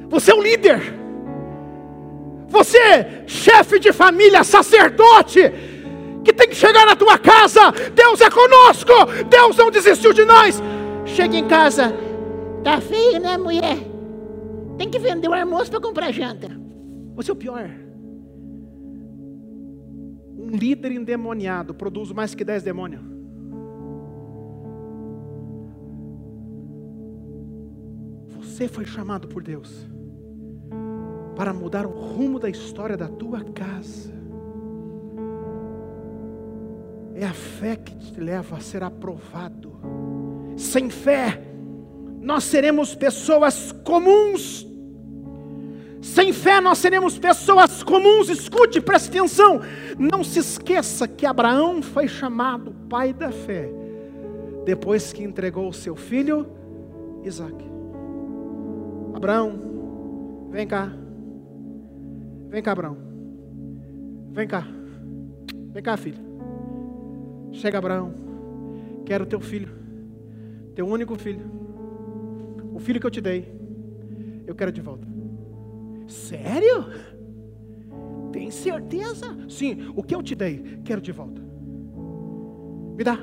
Você 0.08 0.32
é 0.32 0.34
o 0.34 0.42
líder. 0.42 0.80
Você, 2.48 3.24
chefe 3.26 3.78
de 3.78 3.92
família, 3.92 4.42
sacerdote, 4.42 5.52
que 6.24 6.32
tem 6.32 6.48
que 6.48 6.54
chegar 6.54 6.86
na 6.86 6.96
tua 6.96 7.18
casa. 7.18 7.70
Deus 7.94 8.20
é 8.20 8.30
conosco. 8.30 8.92
Deus 9.28 9.56
não 9.56 9.70
desistiu 9.70 10.12
de 10.12 10.24
nós. 10.24 10.60
Chega 11.04 11.36
em 11.36 11.46
casa. 11.46 11.92
Tá 12.64 12.80
feio, 12.80 13.20
né, 13.20 13.36
mulher? 13.36 13.76
Tem 14.78 14.90
que 14.90 14.98
vender 14.98 15.28
o 15.28 15.34
almoço 15.34 15.70
para 15.70 15.80
comprar 15.80 16.10
janta. 16.10 16.48
Você 17.14 17.30
é 17.30 17.34
o 17.34 17.36
pior. 17.36 17.70
Um 20.36 20.56
líder 20.56 20.92
endemoniado 20.92 21.74
produz 21.74 22.10
mais 22.10 22.34
que 22.34 22.44
dez 22.44 22.62
demônios. 22.62 23.02
Você 28.40 28.68
foi 28.68 28.84
chamado 28.84 29.28
por 29.28 29.42
Deus 29.42 29.86
para 31.34 31.52
mudar 31.52 31.86
o 31.86 31.90
rumo 31.90 32.38
da 32.38 32.48
história 32.48 32.96
da 32.96 33.08
tua 33.08 33.42
casa. 33.42 34.12
É 37.14 37.24
a 37.24 37.32
fé 37.32 37.76
que 37.76 37.94
te 37.94 38.20
leva 38.20 38.56
a 38.56 38.60
ser 38.60 38.82
aprovado. 38.82 39.72
Sem 40.56 40.90
fé, 40.90 41.40
nós 42.20 42.44
seremos 42.44 42.94
pessoas 42.94 43.72
comuns. 43.84 44.66
Sem 46.02 46.32
fé, 46.32 46.60
nós 46.60 46.78
seremos 46.78 47.18
pessoas 47.18 47.82
comuns. 47.82 48.28
Escute, 48.28 48.80
preste 48.80 49.08
atenção. 49.08 49.60
Não 49.98 50.24
se 50.24 50.40
esqueça 50.40 51.06
que 51.06 51.24
Abraão 51.24 51.80
foi 51.80 52.08
chamado 52.08 52.72
pai 52.90 53.12
da 53.12 53.30
fé, 53.30 53.70
depois 54.64 55.12
que 55.12 55.22
entregou 55.22 55.68
o 55.68 55.72
seu 55.72 55.94
filho 55.96 56.46
Isaac. 57.24 57.56
Abraão, 59.14 60.48
vem 60.50 60.66
cá. 60.66 60.92
Vem 62.48 62.62
cá, 62.62 62.72
Abraão. 62.72 62.96
Vem 64.32 64.46
cá. 64.46 64.66
Vem 65.72 65.82
cá, 65.82 65.96
filho. 65.96 66.23
Chega, 67.54 67.78
Abraão. 67.78 68.12
Quero 69.06 69.24
teu 69.26 69.40
filho. 69.40 69.68
Teu 70.74 70.86
único 70.86 71.16
filho. 71.16 71.44
O 72.72 72.78
filho 72.78 73.00
que 73.00 73.06
eu 73.06 73.10
te 73.10 73.20
dei. 73.20 73.52
Eu 74.46 74.54
quero 74.54 74.72
de 74.72 74.80
volta. 74.80 75.06
Sério? 76.06 76.86
Tem 78.32 78.50
certeza? 78.50 79.26
Sim, 79.48 79.92
o 79.94 80.02
que 80.02 80.14
eu 80.14 80.22
te 80.22 80.34
dei, 80.34 80.80
quero 80.84 81.00
de 81.00 81.12
volta. 81.12 81.40
Me 82.96 83.04
dá. 83.04 83.18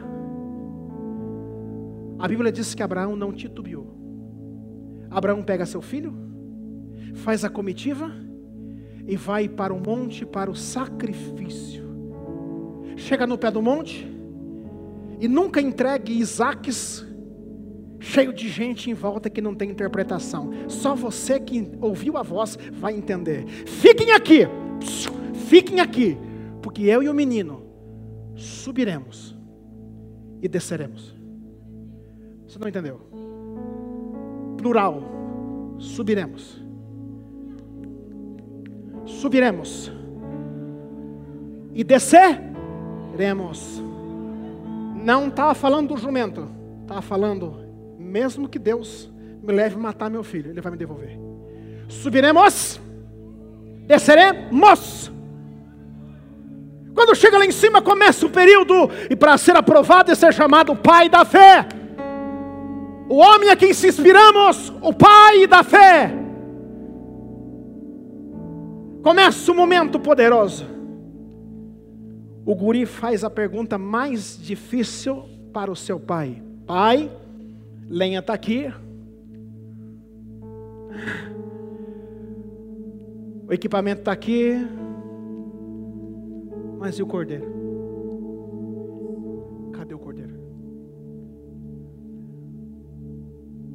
A 2.18 2.28
Bíblia 2.28 2.52
diz 2.52 2.74
que 2.74 2.82
Abraão 2.82 3.16
não 3.16 3.34
titubeou. 3.34 3.94
Abraão 5.10 5.44
pega 5.44 5.66
seu 5.66 5.82
filho, 5.82 6.14
faz 7.16 7.44
a 7.44 7.50
comitiva 7.50 8.10
e 9.06 9.18
vai 9.18 9.50
para 9.50 9.74
o 9.74 9.80
monte 9.80 10.26
para 10.26 10.50
o 10.50 10.56
sacrifício. 10.56 11.84
Chega 12.96 13.28
no 13.28 13.38
pé 13.38 13.52
do 13.52 13.62
monte 13.62 14.08
e 15.22 15.28
nunca 15.28 15.62
entregue 15.62 16.20
Isaques 16.20 17.06
cheio 17.98 18.34
de 18.34 18.50
gente 18.50 18.90
em 18.90 18.94
volta 18.94 19.30
que 19.30 19.40
não 19.40 19.56
tem 19.56 19.70
interpretação. 19.70 20.52
Só 20.68 20.94
você 20.94 21.40
que 21.40 21.72
ouviu 21.80 22.18
a 22.18 22.24
voz 22.24 22.58
vai 22.74 22.94
entender. 22.94 23.48
Fiquem 23.48 24.12
aqui, 24.12 24.42
fiquem 25.48 25.80
aqui, 25.80 26.18
porque 26.62 26.84
eu 26.84 27.02
e 27.02 27.08
o 27.08 27.14
menino 27.14 27.64
subiremos 28.36 29.38
e 30.42 30.50
desceremos. 30.50 31.16
Você 32.46 32.60
não 32.60 32.68
entendeu? 32.68 33.12
plural, 34.62 35.02
subiremos. 35.80 36.64
Subiremos. 39.06 39.92
E 41.74 41.84
desceremos. 41.84 43.84
Não 45.04 45.28
estava 45.28 45.54
falando 45.56 45.96
do 45.96 45.98
jumento, 45.98 46.48
estava 46.82 47.02
falando, 47.02 47.66
mesmo 47.98 48.48
que 48.48 48.60
Deus 48.60 49.12
me 49.42 49.52
leve 49.52 49.76
matar 49.76 50.10
meu 50.10 50.24
filho, 50.24 50.52
Ele 50.52 50.62
vai 50.62 50.72
me 50.72 50.78
devolver. 50.78 51.18
Subiremos, 51.88 52.80
desceremos. 53.88 55.12
Quando 56.94 57.16
chega 57.16 57.38
lá 57.38 57.46
em 57.46 57.52
cima, 57.52 57.82
começa 57.82 58.26
o 58.26 58.30
período, 58.30 58.90
e 59.10 59.16
para 59.16 59.38
ser 59.38 59.56
aprovado 59.56 60.12
e 60.12 60.16
ser 60.16 60.34
chamado 60.34 60.76
pai 60.76 61.10
da 61.10 61.26
fé. 61.26 61.68
O 63.10 63.16
homem 63.16 63.50
a 63.50 63.56
quem 63.56 63.74
se 63.74 63.88
inspiramos, 63.88 64.72
o 64.82 64.94
pai 64.94 65.48
da 65.48 65.64
fé. 65.64 66.14
Começa 69.02 69.52
o 69.52 69.56
momento 69.56 70.00
poderoso. 70.00 70.81
O 72.46 72.56
guri 72.56 72.86
faz 72.86 73.24
a 73.24 73.30
pergunta 73.30 73.78
mais 73.78 74.38
difícil 74.42 75.24
para 75.54 75.72
o 75.72 75.76
seu 75.76 76.00
pai: 76.00 76.42
Pai, 76.66 77.12
lenha 77.88 78.20
está 78.20 78.34
aqui. 78.34 78.72
O 83.48 83.54
equipamento 83.54 84.02
está 84.02 84.12
aqui. 84.12 84.56
Mas 86.80 86.96
e 86.98 87.04
o 87.04 87.08
cordeiro? 87.08 87.62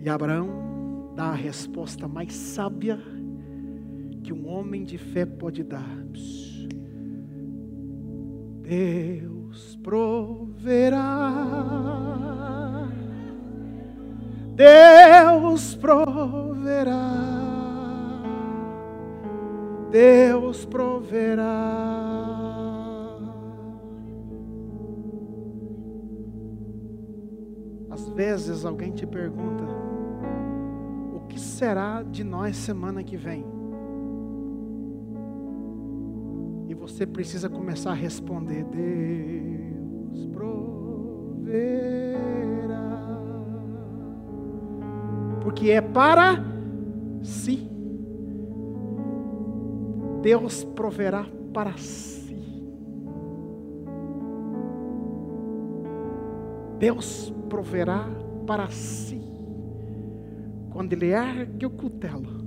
E 0.06 0.08
Abraão 0.08 1.10
dá 1.16 1.30
a 1.30 1.34
resposta 1.34 2.06
mais 2.06 2.32
sábia 2.32 2.96
que 4.22 4.32
um 4.32 4.48
homem 4.48 4.84
de 4.84 4.96
fé 4.96 5.26
pode 5.26 5.64
dar. 5.64 5.84
Deus 8.66 9.76
proverá. 9.76 11.32
Deus 14.56 15.74
proverá. 15.76 17.12
Deus 19.90 20.64
proverá. 20.64 21.46
Às 27.88 28.08
vezes 28.08 28.64
alguém 28.64 28.90
te 28.90 29.06
pergunta: 29.06 29.64
que 31.28 31.38
será 31.38 32.02
de 32.02 32.24
nós 32.24 32.56
semana 32.56 33.04
que 33.04 33.16
vem? 33.16 33.55
Você 36.86 37.04
precisa 37.04 37.48
começar 37.48 37.90
a 37.90 37.94
responder: 37.94 38.64
Deus 38.64 40.26
proverá. 40.28 41.56
Porque 45.42 45.70
é 45.70 45.80
para 45.80 46.44
si. 47.22 47.68
Deus 50.22 50.62
proverá 50.64 51.26
para 51.52 51.76
si. 51.76 52.24
Deus 56.78 57.34
proverá 57.48 58.08
para 58.46 58.68
si. 58.70 59.20
Quando 60.70 60.92
ele 60.92 61.06
ergue 61.06 61.66
o 61.66 61.70
cutelo, 61.70 62.45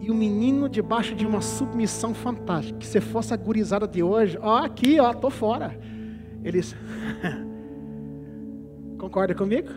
e 0.00 0.10
o 0.10 0.14
menino 0.14 0.68
debaixo 0.68 1.14
de 1.14 1.26
uma 1.26 1.40
submissão 1.40 2.12
fantástica, 2.12 2.78
que 2.78 2.86
se 2.86 3.00
fosse 3.00 3.32
a 3.32 3.36
gurizada 3.36 3.88
de 3.88 4.02
hoje, 4.02 4.38
ó, 4.40 4.58
aqui, 4.58 5.00
ó, 5.00 5.12
tô 5.12 5.30
fora. 5.30 5.78
Eles, 6.42 6.76
concorda 8.98 9.34
comigo? 9.34 9.68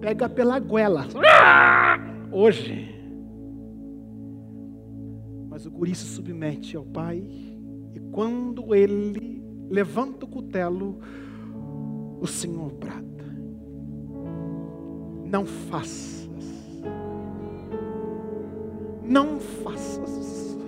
Pega 0.00 0.28
pela 0.28 0.58
goela, 0.58 1.06
hoje. 2.30 2.88
Mas 5.48 5.64
o 5.64 5.70
guri 5.70 5.94
se 5.94 6.06
submete 6.06 6.76
ao 6.76 6.84
pai, 6.84 7.22
e 7.94 8.00
quando 8.10 8.74
ele 8.74 9.42
levanta 9.70 10.26
o 10.26 10.28
cutelo, 10.28 10.98
o 12.20 12.26
Senhor 12.26 12.72
brada. 12.72 13.02
Não 15.24 15.46
faças. 15.46 16.21
Não 19.12 19.38
faças. 19.38 20.58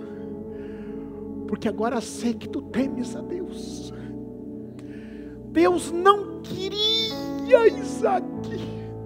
Porque 1.47 1.67
agora 1.67 1.99
sei 1.99 2.35
que 2.35 2.47
tu 2.47 2.61
temes 2.61 3.15
a 3.15 3.21
Deus. 3.21 3.91
Deus 5.47 5.91
não 5.91 6.43
queria 6.43 7.67
Isaac. 7.67 8.23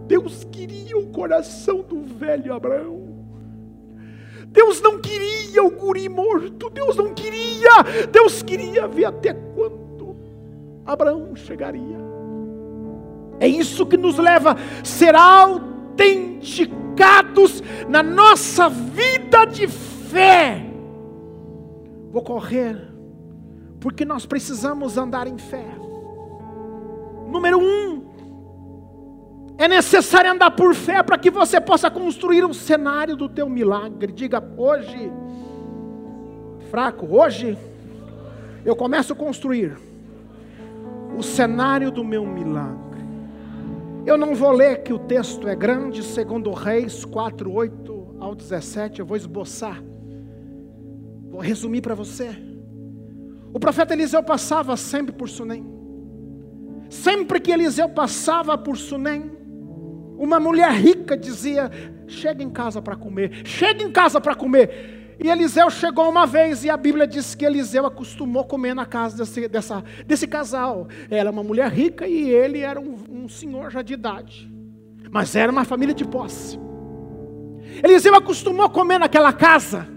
Deus 0.07 0.43
queria 0.51 0.97
o 0.97 1.07
coração 1.07 1.81
do 1.81 2.01
velho 2.01 2.53
Abraão. 2.53 3.07
Deus 4.47 4.81
não 4.81 4.99
queria 4.99 5.63
o 5.63 5.71
guri 5.71 6.09
morto. 6.09 6.69
Deus 6.69 6.97
não 6.97 7.13
queria. 7.13 7.71
Deus 8.11 8.43
queria 8.43 8.89
ver 8.89 9.05
até 9.05 9.33
quando 9.33 10.17
Abraão 10.85 11.33
chegaria. 11.33 11.97
É 13.39 13.47
isso 13.47 13.85
que 13.85 13.95
nos 13.95 14.17
leva 14.17 14.51
a 14.51 14.57
ser 14.83 15.15
autenticados 15.15 17.63
na 17.87 18.03
nossa 18.03 18.67
vida 18.67 19.18
de 19.45 19.67
fé. 19.67 20.65
Vou 22.11 22.23
correr, 22.23 22.75
porque 23.79 24.03
nós 24.05 24.25
precisamos 24.25 24.97
andar 24.97 25.27
em 25.27 25.37
fé. 25.37 25.65
Número 27.27 27.59
um, 27.59 28.03
é 29.57 29.67
necessário 29.67 30.31
andar 30.31 30.51
por 30.51 30.73
fé 30.73 31.03
para 31.03 31.17
que 31.17 31.29
você 31.29 31.61
possa 31.61 31.91
construir 31.91 32.45
um 32.45 32.53
cenário 32.53 33.15
do 33.15 33.29
teu 33.29 33.47
milagre. 33.47 34.11
Diga 34.11 34.43
hoje, 34.57 35.11
fraco, 36.71 37.05
hoje 37.05 37.57
eu 38.65 38.75
começo 38.75 39.13
a 39.13 39.15
construir 39.15 39.77
o 41.17 41.21
cenário 41.21 41.91
do 41.91 42.03
meu 42.03 42.25
milagre. 42.25 42.79
Eu 44.05 44.17
não 44.17 44.33
vou 44.33 44.51
ler 44.51 44.81
que 44.81 44.93
o 44.93 44.97
texto 44.97 45.47
é 45.47 45.55
grande, 45.55 46.01
segundo 46.01 46.51
Reis 46.51 47.05
4, 47.05 47.51
8 47.51 47.98
ao 48.19 48.35
17, 48.35 48.99
eu 48.99 49.05
vou 49.05 49.17
esboçar. 49.17 49.81
Vou 51.29 51.41
resumir 51.41 51.81
para 51.81 51.95
você. 51.95 52.29
O 53.53 53.59
profeta 53.59 53.93
Eliseu 53.93 54.21
passava 54.21 54.75
sempre 54.77 55.13
por 55.13 55.29
Sunem. 55.29 55.65
Sempre 56.89 57.39
que 57.39 57.51
Eliseu 57.51 57.89
passava 57.89 58.57
por 58.57 58.77
Sunem, 58.77 59.31
uma 60.17 60.39
mulher 60.39 60.71
rica 60.71 61.15
dizia: 61.15 61.71
Chega 62.07 62.43
em 62.43 62.49
casa 62.49 62.81
para 62.81 62.95
comer, 62.95 63.45
chega 63.45 63.83
em 63.83 63.91
casa 63.91 64.19
para 64.19 64.35
comer. 64.35 65.15
E 65.21 65.27
Eliseu 65.29 65.69
chegou 65.69 66.09
uma 66.09 66.25
vez 66.25 66.63
e 66.63 66.69
a 66.69 66.77
Bíblia 66.77 67.05
diz 67.05 67.35
que 67.35 67.45
Eliseu 67.45 67.85
acostumou 67.85 68.45
comer 68.45 68.73
na 68.73 68.85
casa 68.85 69.17
desse, 69.17 69.47
dessa, 69.49 69.83
desse 70.05 70.25
casal. 70.25 70.87
Ela 71.09 71.29
é 71.29 71.31
uma 71.31 71.43
mulher 71.43 71.69
rica 71.69 72.07
e 72.07 72.29
ele 72.29 72.59
era 72.59 72.79
um, 72.79 72.95
um 73.09 73.27
senhor 73.27 73.69
já 73.69 73.81
de 73.81 73.93
idade. 73.93 74.49
Mas 75.11 75.35
era 75.35 75.51
uma 75.51 75.65
família 75.65 75.93
de 75.93 76.05
posse. 76.05 76.57
Eliseu 77.83 78.15
acostumou 78.15 78.69
comer 78.69 78.99
naquela 78.99 79.31
casa. 79.33 79.87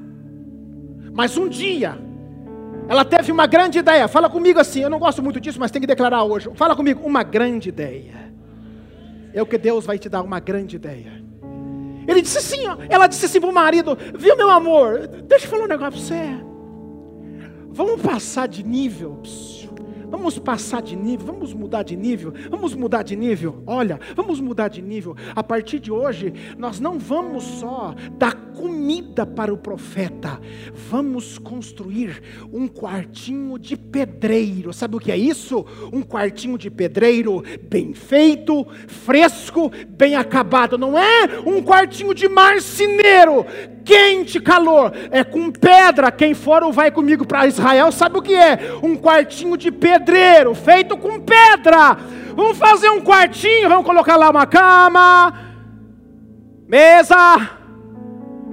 Mas 1.13 1.37
um 1.37 1.49
dia, 1.49 1.99
ela 2.89 3.05
teve 3.05 3.31
uma 3.31 3.47
grande 3.47 3.79
ideia. 3.79 4.09
Fala 4.09 4.29
comigo 4.29 4.59
assim, 4.59 4.81
eu 4.81 4.91
não 4.91 4.99
gosto 4.99 5.23
muito 5.23 5.41
disso, 5.41 5.59
mas 5.61 5.71
tem 5.71 5.81
que 5.81 5.87
declarar 5.87 6.25
hoje. 6.25 6.51
Fala 6.55 6.75
comigo, 6.75 7.05
uma 7.05 7.23
grande 7.23 7.69
ideia. 7.69 8.33
É 9.35 9.43
o 9.43 9.47
que 9.47 9.59
Deus 9.59 9.87
vai 9.87 9.99
te 9.99 10.09
dar, 10.09 10.23
uma 10.23 10.41
grande 10.41 10.77
ideia. 10.77 11.23
Ele 12.07 12.21
disse 12.21 12.67
ó, 12.67 12.77
ela 12.89 13.07
disse 13.07 13.27
assim 13.27 13.41
para 13.41 13.51
o 13.51 13.55
marido: 13.55 13.97
Viu, 14.17 14.37
meu 14.37 14.51
amor, 14.51 15.07
deixa 15.07 15.47
eu 15.47 15.51
falar 15.51 15.65
um 15.65 15.69
negócio 15.69 15.93
para 15.93 16.01
você. 16.01 16.53
Vamos 17.71 18.03
passar 18.03 18.49
de 18.49 18.63
nível. 18.63 19.19
Psiu. 19.23 19.62
Vamos 20.13 20.39
passar 20.39 20.83
de 20.83 20.95
nível, 20.95 21.27
vamos 21.27 21.55
mudar 21.55 21.83
de 21.83 21.97
nível, 21.97 22.35
vamos 22.51 22.75
mudar 22.75 23.03
de 23.03 23.17
nível. 23.17 23.63
Olha, 23.67 23.99
vamos 24.15 24.41
mudar 24.41 24.69
de 24.69 24.83
nível. 24.83 25.17
A 25.35 25.43
partir 25.43 25.79
de 25.79 25.91
hoje, 25.91 26.35
nós 26.59 26.79
não 26.79 26.99
vamos 26.99 27.43
só 27.43 27.95
dar 28.19 28.35
comida 28.53 29.25
para 29.25 29.55
o 29.55 29.57
profeta, 29.57 30.39
vamos 30.91 31.39
construir 31.39 32.23
um 32.53 32.69
quartinho 32.69 33.59
de 33.59 33.75
pedreiro. 33.75 34.71
Sabe 34.75 34.97
o 34.97 35.01
que 35.01 35.11
é 35.11 35.17
isso? 35.17 35.65
Um 35.91 36.03
quartinho 36.03 36.59
de 36.59 36.71
pedreiro 36.71 37.43
bem 37.63 37.95
feito, 37.95 38.67
fresco, 38.87 39.73
bem 39.89 40.15
acabado. 40.15 40.77
Não 40.77 40.99
é 40.99 41.41
um 41.47 41.63
quartinho 41.63 42.13
de 42.13 42.29
marceneiro, 42.29 43.47
quente, 43.83 44.39
calor. 44.39 44.93
É 45.11 45.25
com 45.25 45.51
pedra. 45.51 46.13
Quem 46.13 46.35
for 46.35 46.63
ou 46.63 46.71
vai 46.71 46.91
comigo 46.91 47.27
para 47.27 47.47
Israel 47.47 47.91
sabe 47.91 48.19
o 48.19 48.23
que 48.23 48.35
é? 48.35 48.79
Um 48.83 48.95
quartinho 48.95 49.57
de 49.57 49.73
pedreiro 49.73 50.02
pedreiro, 50.03 50.55
feito 50.55 50.97
com 50.97 51.21
pedra. 51.21 51.95
Vamos 52.35 52.59
fazer 52.59 52.91
um 52.91 53.03
quartinho, 53.03 53.69
vamos 53.69 53.87
colocar 53.87 54.17
lá 54.17 54.31
uma 54.31 54.47
cama, 54.47 55.33
mesa, 56.67 57.17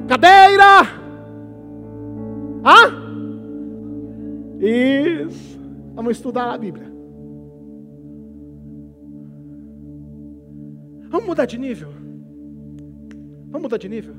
cadeira. 0.07 0.81
Hã? 2.63 2.99
Isso. 4.59 5.59
Vamos 5.95 6.17
estudar 6.17 6.53
a 6.53 6.57
Bíblia. 6.57 6.87
Vamos 11.09 11.25
mudar 11.25 11.45
de 11.45 11.57
nível. 11.57 11.89
Vamos 13.47 13.63
mudar 13.63 13.77
de 13.77 13.89
nível. 13.89 14.15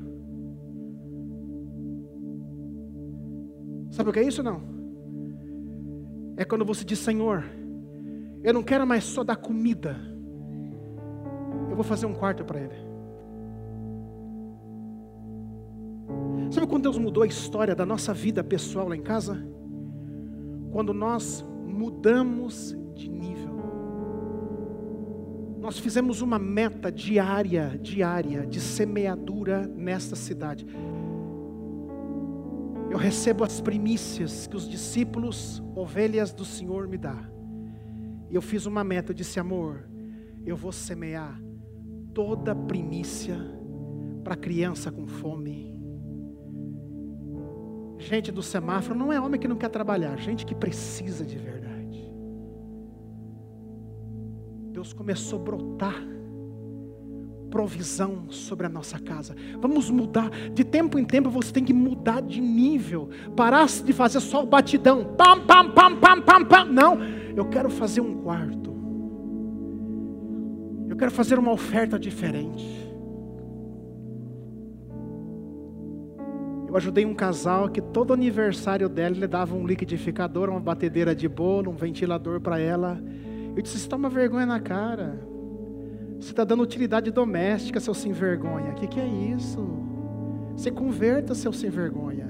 Sabe 3.91 4.09
o 4.09 4.13
que 4.13 4.19
é 4.19 4.23
isso 4.23 4.43
não? 4.43 4.70
É 6.41 6.45
quando 6.45 6.65
você 6.65 6.83
diz: 6.83 6.99
Senhor, 6.99 7.45
eu 8.43 8.53
não 8.53 8.63
quero 8.63 8.85
mais 8.85 9.03
só 9.03 9.23
dar 9.23 9.35
comida, 9.35 9.95
eu 11.69 11.75
vou 11.75 11.83
fazer 11.83 12.07
um 12.07 12.13
quarto 12.13 12.43
para 12.43 12.59
ele. 12.59 12.91
Sabe 16.49 16.67
quando 16.67 16.83
Deus 16.83 16.97
mudou 16.97 17.23
a 17.23 17.27
história 17.27 17.75
da 17.75 17.85
nossa 17.85 18.13
vida 18.13 18.43
pessoal 18.43 18.89
lá 18.89 18.95
em 18.95 19.01
casa? 19.01 19.41
Quando 20.71 20.93
nós 20.93 21.45
mudamos 21.65 22.75
de 22.93 23.09
nível. 23.09 23.51
Nós 25.59 25.77
fizemos 25.77 26.21
uma 26.21 26.39
meta 26.39 26.91
diária, 26.91 27.79
diária, 27.81 28.45
de 28.47 28.59
semeadura 28.59 29.67
nesta 29.67 30.15
cidade 30.15 30.65
eu 32.91 32.97
recebo 32.97 33.45
as 33.45 33.61
primícias 33.61 34.47
que 34.47 34.55
os 34.55 34.69
discípulos, 34.69 35.63
ovelhas 35.73 36.33
do 36.33 36.43
Senhor, 36.43 36.89
me 36.89 36.97
dá. 36.97 37.17
E 38.29 38.35
eu 38.35 38.41
fiz 38.41 38.65
uma 38.65 38.83
meta, 38.83 39.11
eu 39.11 39.15
disse, 39.15 39.39
amor, 39.39 39.89
eu 40.45 40.57
vou 40.57 40.73
semear 40.73 41.41
toda 42.13 42.53
primícia 42.53 43.37
para 44.25 44.35
criança 44.35 44.91
com 44.91 45.07
fome. 45.07 45.73
Gente 47.97 48.29
do 48.29 48.43
semáforo 48.43 48.99
não 48.99 49.13
é 49.13 49.21
homem 49.21 49.39
que 49.39 49.47
não 49.47 49.55
quer 49.55 49.69
trabalhar, 49.69 50.17
gente 50.17 50.45
que 50.45 50.53
precisa 50.53 51.25
de 51.25 51.37
verdade. 51.37 52.11
Deus 54.73 54.91
começou 54.91 55.39
a 55.39 55.43
brotar 55.43 55.95
provisão 57.51 58.23
sobre 58.29 58.65
a 58.65 58.69
nossa 58.69 58.97
casa. 58.97 59.35
Vamos 59.59 59.91
mudar. 59.91 60.29
De 60.53 60.63
tempo 60.63 60.97
em 60.97 61.03
tempo 61.03 61.29
você 61.29 61.51
tem 61.51 61.63
que 61.63 61.73
mudar 61.73 62.21
de 62.21 62.39
nível. 62.39 63.09
Parar 63.35 63.67
de 63.67 63.93
fazer 63.93 64.21
só 64.21 64.41
o 64.41 64.47
batidão. 64.47 65.13
Pam, 65.17 65.41
pam, 65.41 65.69
pam, 65.69 65.95
pam, 65.97 66.21
pam, 66.21 66.45
pam. 66.45 66.65
Não. 66.65 66.97
Eu 67.35 67.45
quero 67.45 67.69
fazer 67.69 68.01
um 68.01 68.21
quarto. 68.23 68.71
Eu 70.89 70.95
quero 70.95 71.11
fazer 71.11 71.37
uma 71.37 71.51
oferta 71.51 71.99
diferente. 71.99 72.81
Eu 76.67 76.77
ajudei 76.77 77.05
um 77.05 77.13
casal 77.13 77.67
que 77.67 77.81
todo 77.81 78.13
aniversário 78.13 78.87
dela 78.87 79.13
ele 79.13 79.27
dava 79.27 79.53
um 79.53 79.67
liquidificador, 79.67 80.49
uma 80.49 80.59
batedeira 80.59 81.13
de 81.13 81.27
bolo, 81.27 81.69
um 81.69 81.75
ventilador 81.75 82.39
para 82.39 82.59
ela. 82.59 82.97
Eu 83.55 83.61
disse: 83.61 83.77
Você 83.77 83.89
toma 83.89 84.09
vergonha 84.09 84.45
na 84.45 84.59
cara. 84.59 85.30
Você 86.21 86.29
está 86.29 86.43
dando 86.43 86.61
utilidade 86.61 87.09
doméstica, 87.09 87.79
seu 87.79 87.95
sem 87.95 88.11
vergonha. 88.11 88.71
O 88.71 88.75
que, 88.75 88.85
que 88.85 88.99
é 88.99 89.07
isso? 89.07 89.67
Você 90.55 90.69
converta 90.69 91.33
seu 91.33 91.51
sem 91.51 91.71
vergonha. 91.71 92.29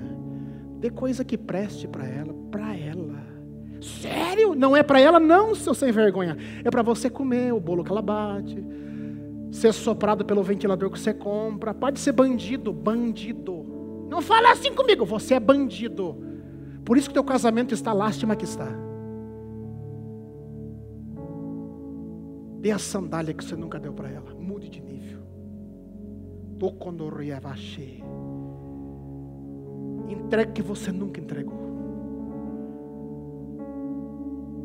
Dê 0.79 0.89
coisa 0.89 1.25
que 1.25 1.37
preste 1.37 1.89
para 1.89 2.07
ela, 2.07 2.33
para 2.49 2.73
ela. 2.73 3.19
Sério? 3.81 4.55
Não 4.55 4.77
é 4.77 4.81
para 4.81 5.01
ela, 5.01 5.19
não, 5.19 5.53
seu 5.53 5.73
sem 5.73 5.91
vergonha. 5.91 6.37
É 6.63 6.71
para 6.71 6.81
você 6.81 7.09
comer 7.09 7.53
o 7.53 7.59
bolo 7.59 7.83
que 7.83 7.91
ela 7.91 8.01
bate, 8.01 8.65
ser 9.51 9.73
soprado 9.73 10.23
pelo 10.23 10.41
ventilador 10.41 10.89
que 10.89 10.97
você 10.97 11.13
compra. 11.13 11.73
Pode 11.73 11.99
ser 11.99 12.13
bandido, 12.13 12.71
bandido. 12.71 14.07
Não 14.09 14.21
fala 14.21 14.53
assim 14.53 14.73
comigo, 14.73 15.05
você 15.05 15.33
é 15.33 15.39
bandido. 15.39 16.15
Por 16.85 16.97
isso 16.97 17.09
que 17.09 17.13
teu 17.13 17.25
casamento 17.25 17.73
está 17.73 17.91
lástima 17.91 18.37
que 18.37 18.45
está. 18.45 18.69
Dê 22.61 22.69
a 22.69 22.77
sandália 22.77 23.33
que 23.33 23.43
você 23.43 23.55
nunca 23.55 23.79
deu 23.79 23.91
para 23.91 24.07
ela. 24.07 24.35
Mude 24.35 24.69
de 24.69 24.79
nível. 24.79 25.23
Entregue 30.07 30.51
que 30.51 30.61
você 30.61 30.91
nunca 30.91 31.19
entregou. 31.19 31.59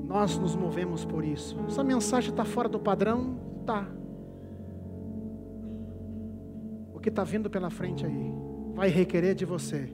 Nós 0.07 0.39
nos 0.39 0.55
movemos 0.55 1.07
por 1.07 1.25
isso. 1.25 1.59
Essa 1.67 1.83
mensagem 1.83 2.31
está 2.31 2.45
fora 2.45 2.69
do 2.69 2.79
padrão? 2.79 3.39
Tá. 3.65 3.89
O 6.93 7.01
que 7.01 7.09
está 7.09 7.25
vindo 7.25 7.49
pela 7.49 7.71
frente 7.71 8.05
aí 8.05 8.31
vai 8.75 8.91
requerer 8.91 9.35
de 9.35 9.47
você 9.47 9.91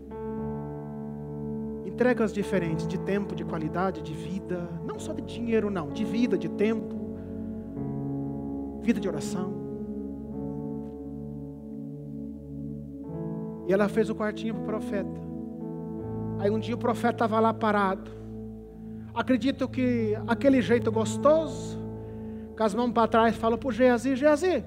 entregas 1.86 2.32
diferentes 2.32 2.86
de 2.86 2.98
tempo, 2.98 3.34
de 3.34 3.44
qualidade, 3.44 4.02
de 4.02 4.14
vida, 4.14 4.66
não 4.84 4.98
só 4.98 5.12
de 5.12 5.22
dinheiro, 5.22 5.70
não, 5.70 5.90
de 5.90 6.04
vida, 6.04 6.36
de 6.38 6.48
tempo 6.48 7.01
vida 8.82 9.00
de 9.00 9.08
oração. 9.08 9.62
E 13.66 13.72
ela 13.72 13.88
fez 13.88 14.10
o 14.10 14.14
quartinho 14.14 14.54
para 14.54 14.62
o 14.62 14.66
profeta. 14.66 15.20
Aí 16.38 16.50
um 16.50 16.58
dia 16.58 16.74
o 16.74 16.78
profeta 16.78 17.14
estava 17.14 17.38
lá 17.38 17.54
parado. 17.54 18.10
Acredito 19.14 19.68
que 19.68 20.14
aquele 20.26 20.60
jeito 20.60 20.90
gostoso, 20.90 21.78
com 22.56 22.62
as 22.64 22.74
mãos 22.74 22.90
para 22.92 23.06
trás, 23.06 23.36
falou 23.36 23.56
para 23.56 23.68
o 23.68 23.72
Geazi, 23.72 24.16
Geazi, 24.16 24.64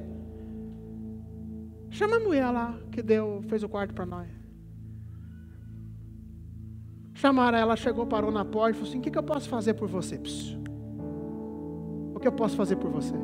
chama 1.89 2.17
a 2.17 2.19
mulher 2.19 2.49
lá 2.51 2.77
que 2.91 3.01
deu, 3.01 3.43
fez 3.47 3.63
o 3.63 3.69
quarto 3.69 3.93
para 3.93 4.05
nós. 4.05 4.29
Chamaram 7.13 7.57
ela, 7.57 7.75
chegou, 7.75 8.05
parou 8.05 8.31
na 8.31 8.45
porta 8.45 8.71
e 8.71 8.73
falou 8.73 8.89
assim: 8.89 8.99
O 8.99 9.01
que, 9.01 9.09
que 9.09 9.17
eu 9.17 9.23
posso 9.23 9.49
fazer 9.49 9.73
por 9.73 9.87
você? 9.87 10.17
Psst. 10.17 10.57
O 12.13 12.19
que 12.19 12.27
eu 12.27 12.31
posso 12.31 12.55
fazer 12.55 12.75
por 12.75 12.91
você? 12.91 13.15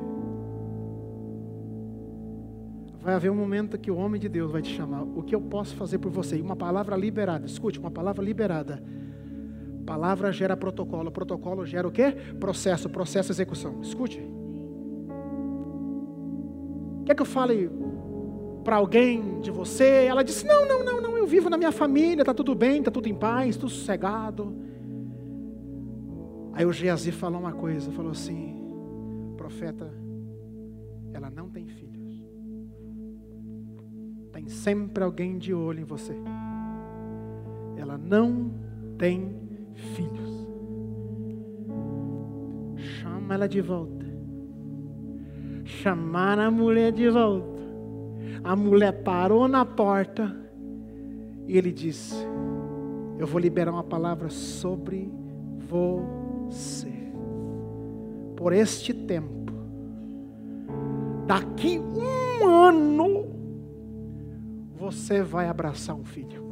Vai 3.01 3.15
haver 3.15 3.31
um 3.31 3.35
momento 3.35 3.79
que 3.79 3.89
o 3.89 3.97
homem 3.97 4.21
de 4.21 4.29
Deus 4.29 4.51
vai 4.51 4.61
te 4.61 4.73
chamar. 4.73 5.01
O 5.01 5.23
que 5.23 5.33
eu 5.33 5.41
posso 5.41 5.75
fazer 5.75 5.97
por 5.97 6.11
você? 6.11 6.37
E 6.37 6.41
uma 6.41 6.55
palavra 6.55 6.95
liberada. 6.95 7.45
Escute, 7.45 7.79
uma 7.79 7.89
palavra 7.89 8.23
liberada. 8.23 8.81
Palavra 9.85 10.31
gera 10.31 10.55
protocolo. 10.55 11.11
Protocolo 11.11 11.65
gera 11.65 11.87
o 11.87 11.91
quê? 11.91 12.15
Processo. 12.39 12.87
Processo 12.89 13.31
execução. 13.31 13.81
Escute. 13.81 14.21
Quer 17.05 17.15
que 17.15 17.21
eu 17.21 17.25
fale 17.25 17.69
para 18.63 18.75
alguém 18.75 19.41
de 19.41 19.49
você? 19.49 20.05
Ela 20.05 20.23
disse: 20.23 20.45
Não, 20.45 20.67
não, 20.67 20.83
não, 20.83 21.01
não. 21.01 21.17
Eu 21.17 21.25
vivo 21.25 21.49
na 21.49 21.57
minha 21.57 21.71
família. 21.71 22.21
Está 22.21 22.35
tudo 22.35 22.53
bem, 22.53 22.79
está 22.79 22.91
tudo 22.91 23.09
em 23.09 23.15
paz, 23.15 23.57
tudo 23.57 23.71
sossegado. 23.71 24.55
Aí 26.53 26.65
o 26.65 26.71
Geazi 26.71 27.11
falou 27.11 27.39
uma 27.39 27.53
coisa. 27.53 27.91
Falou 27.91 28.11
assim: 28.11 28.55
Profeta, 29.35 29.91
ela 31.13 31.31
não 31.31 31.49
tem 31.49 31.65
filho. 31.65 32.00
Tem 34.31 34.47
sempre 34.47 35.03
alguém 35.03 35.37
de 35.37 35.53
olho 35.53 35.81
em 35.81 35.85
você. 35.85 36.15
Ela 37.77 37.97
não 37.97 38.51
tem 38.97 39.35
filhos. 39.73 40.47
Chama 42.75 43.33
ela 43.33 43.47
de 43.47 43.61
volta. 43.61 44.05
Chamar 45.63 46.39
a 46.39 46.49
mulher 46.49 46.91
de 46.91 47.09
volta. 47.09 47.61
A 48.43 48.55
mulher 48.55 49.03
parou 49.03 49.47
na 49.47 49.65
porta 49.65 50.35
e 51.47 51.57
ele 51.57 51.71
disse: 51.71 52.15
Eu 53.19 53.27
vou 53.27 53.39
liberar 53.39 53.71
uma 53.71 53.83
palavra 53.83 54.29
sobre 54.29 55.11
você. 55.67 56.91
Por 58.35 58.53
este 58.53 58.93
tempo, 58.93 59.53
daqui 61.27 61.79
um 61.79 62.47
ano, 62.47 63.20
você 64.91 65.21
vai 65.21 65.47
abraçar 65.47 65.95
um 65.95 66.03
filho. 66.03 66.51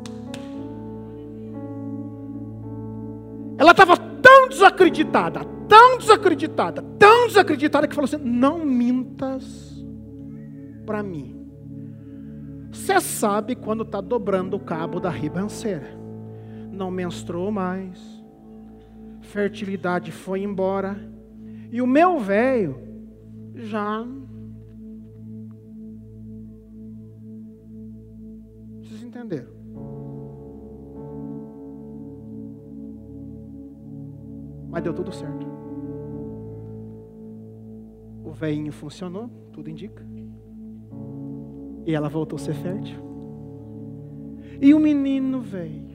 Ela 3.58 3.72
estava 3.72 3.98
tão 3.98 4.48
desacreditada, 4.48 5.44
tão 5.68 5.98
desacreditada, 5.98 6.82
tão 6.98 7.28
desacreditada 7.28 7.88
que 7.88 7.94
falou 7.94 8.06
assim: 8.06 8.18
Não 8.18 8.66
mintas 8.66 9.86
para 10.86 11.04
mim. 11.04 11.36
Você 12.72 13.02
sabe 13.02 13.56
quando 13.56 13.84
está 13.84 14.00
dobrando 14.00 14.56
o 14.56 14.60
cabo 14.60 15.00
da 15.00 15.10
ribanceira. 15.10 15.98
Não 16.72 16.90
menstruou 16.90 17.52
mais, 17.52 18.00
fertilidade 19.22 20.12
foi 20.12 20.42
embora, 20.42 20.98
e 21.72 21.82
o 21.82 21.88
meu 21.88 22.20
velho 22.20 22.82
já 23.54 24.06
entenderam. 29.10 29.52
Mas 34.70 34.84
deu 34.84 34.94
tudo 34.94 35.12
certo. 35.12 35.46
O 38.24 38.32
veinho 38.32 38.72
funcionou, 38.72 39.30
tudo 39.52 39.70
indica. 39.70 40.06
E 41.86 41.94
ela 41.94 42.08
voltou 42.08 42.38
a 42.38 42.40
ser 42.40 42.54
fértil. 42.54 43.00
E 44.62 44.74
o 44.74 44.80
menino 44.80 45.42
veio. 45.42 45.90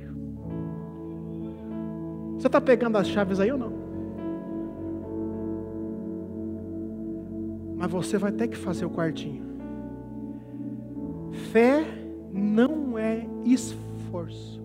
Você 2.37 2.49
está 2.49 2.61
pegando 2.61 2.99
as 2.99 3.07
chaves 3.07 3.39
aí 3.39 3.53
ou 3.53 3.59
não? 3.59 3.73
Mas 7.77 7.91
você 7.91 8.19
vai 8.19 8.33
ter 8.33 8.49
que 8.49 8.57
fazer 8.57 8.85
o 8.85 8.91
quartinho. 8.91 9.45
Fé 11.53 12.04
não 12.35 12.99
é 12.99 13.25
esforço. 13.45 14.61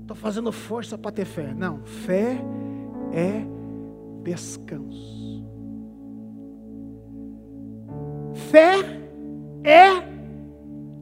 Estou 0.00 0.16
fazendo 0.16 0.50
força 0.50 0.98
para 0.98 1.12
ter 1.12 1.24
fé. 1.24 1.54
Não, 1.54 1.78
fé 1.84 2.38
é 3.12 3.46
descanso. 4.24 5.44
Fé 8.50 8.74
é 9.62 10.02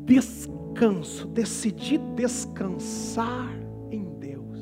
descanso. 0.04 1.26
Decidir 1.28 1.98
descansar 2.14 3.48
em 3.90 4.04
Deus. 4.18 4.58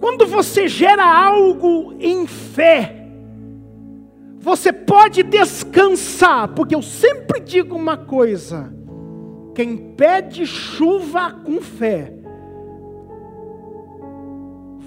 Quando 0.00 0.26
você 0.26 0.66
gera 0.66 1.04
algo 1.04 1.94
em 2.00 2.26
fé, 2.26 2.99
você 4.40 4.72
pode 4.72 5.22
descansar, 5.22 6.48
porque 6.54 6.74
eu 6.74 6.80
sempre 6.80 7.40
digo 7.40 7.76
uma 7.76 7.98
coisa: 7.98 8.72
quem 9.54 9.92
pede 9.94 10.46
chuva 10.46 11.30
com 11.30 11.60
fé, 11.60 12.10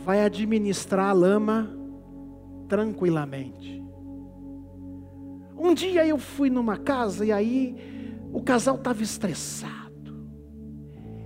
vai 0.04 0.26
administrar 0.26 1.10
a 1.10 1.14
lama 1.14 1.70
tranquilamente. 2.68 3.82
Um 5.56 5.76
dia 5.76 6.06
eu 6.06 6.18
fui 6.18 6.50
numa 6.50 6.76
casa 6.76 7.24
e 7.24 7.32
aí 7.32 7.76
o 8.34 8.42
casal 8.42 8.76
estava 8.76 9.04
estressado. 9.04 9.84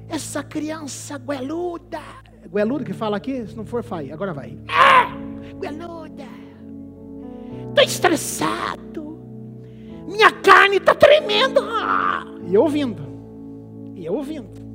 Essa 0.10 0.44
criança 0.44 1.18
gueluda, 1.18 2.02
gueluda 2.54 2.84
que 2.84 2.94
fala 2.94 3.16
aqui, 3.16 3.48
se 3.48 3.56
não 3.56 3.66
for, 3.66 3.82
vai, 3.82 4.12
agora 4.12 4.34
vai. 4.34 4.60
Ah, 4.68 5.16
gueluda 5.60 5.97
estou 7.78 7.84
estressado, 7.84 9.20
minha 10.08 10.32
carne 10.32 10.78
está 10.78 10.96
tremendo. 10.96 11.62
E 12.48 12.56
eu 12.56 12.64
ouvindo, 12.64 13.04
e 13.96 14.06
eu 14.06 14.14
ouvindo. 14.16 14.66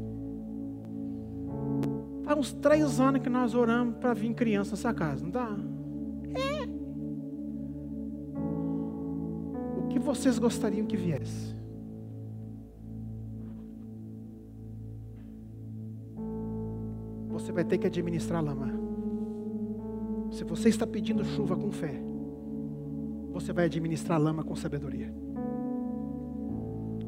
Faz 2.25 2.38
uns 2.38 2.53
três 2.53 3.01
anos 3.01 3.21
que 3.23 3.29
nós 3.29 3.55
oramos 3.55 3.97
para 3.97 4.15
vir 4.15 4.33
criança 4.35 4.73
nessa 4.73 4.95
casa, 4.95 5.25
não 5.25 5.31
dá? 5.31 5.57
É. 6.35 6.65
O 9.79 9.88
que 9.88 9.99
vocês 9.99 10.38
gostariam 10.38 10.87
que 10.87 10.97
viesse? 10.97 11.57
Você 17.29 17.51
vai 17.51 17.65
ter 17.65 17.79
que 17.79 17.87
administrar 17.87 18.38
a 18.38 18.43
lama. 18.43 18.73
Se 20.31 20.45
você 20.45 20.69
está 20.69 20.87
pedindo 20.87 21.25
chuva 21.25 21.57
com 21.57 21.73
fé, 21.73 22.12
você 23.33 23.53
vai 23.53 23.64
administrar 23.64 24.21
lama 24.21 24.45
com 24.45 24.55
sabedoria. 24.55 25.11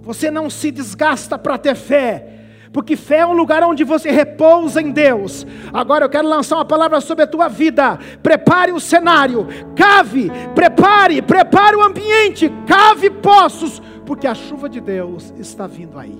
Você 0.00 0.30
não 0.30 0.48
se 0.48 0.70
desgasta 0.70 1.38
para 1.38 1.58
ter 1.58 1.74
fé, 1.74 2.28
porque 2.72 2.96
fé 2.96 3.18
é 3.18 3.26
um 3.26 3.34
lugar 3.34 3.62
onde 3.62 3.84
você 3.84 4.10
repousa 4.10 4.80
em 4.80 4.90
Deus. 4.90 5.46
Agora 5.72 6.06
eu 6.06 6.08
quero 6.08 6.26
lançar 6.26 6.56
uma 6.56 6.64
palavra 6.64 7.00
sobre 7.00 7.24
a 7.24 7.26
tua 7.26 7.48
vida. 7.48 7.98
Prepare 8.22 8.72
o 8.72 8.80
cenário, 8.80 9.46
cave, 9.76 10.30
prepare, 10.54 11.22
prepare 11.22 11.76
o 11.76 11.82
ambiente, 11.82 12.50
cave 12.66 13.10
poços, 13.10 13.80
porque 14.04 14.26
a 14.26 14.34
chuva 14.34 14.68
de 14.68 14.80
Deus 14.80 15.32
está 15.38 15.66
vindo 15.66 15.98
aí. 15.98 16.18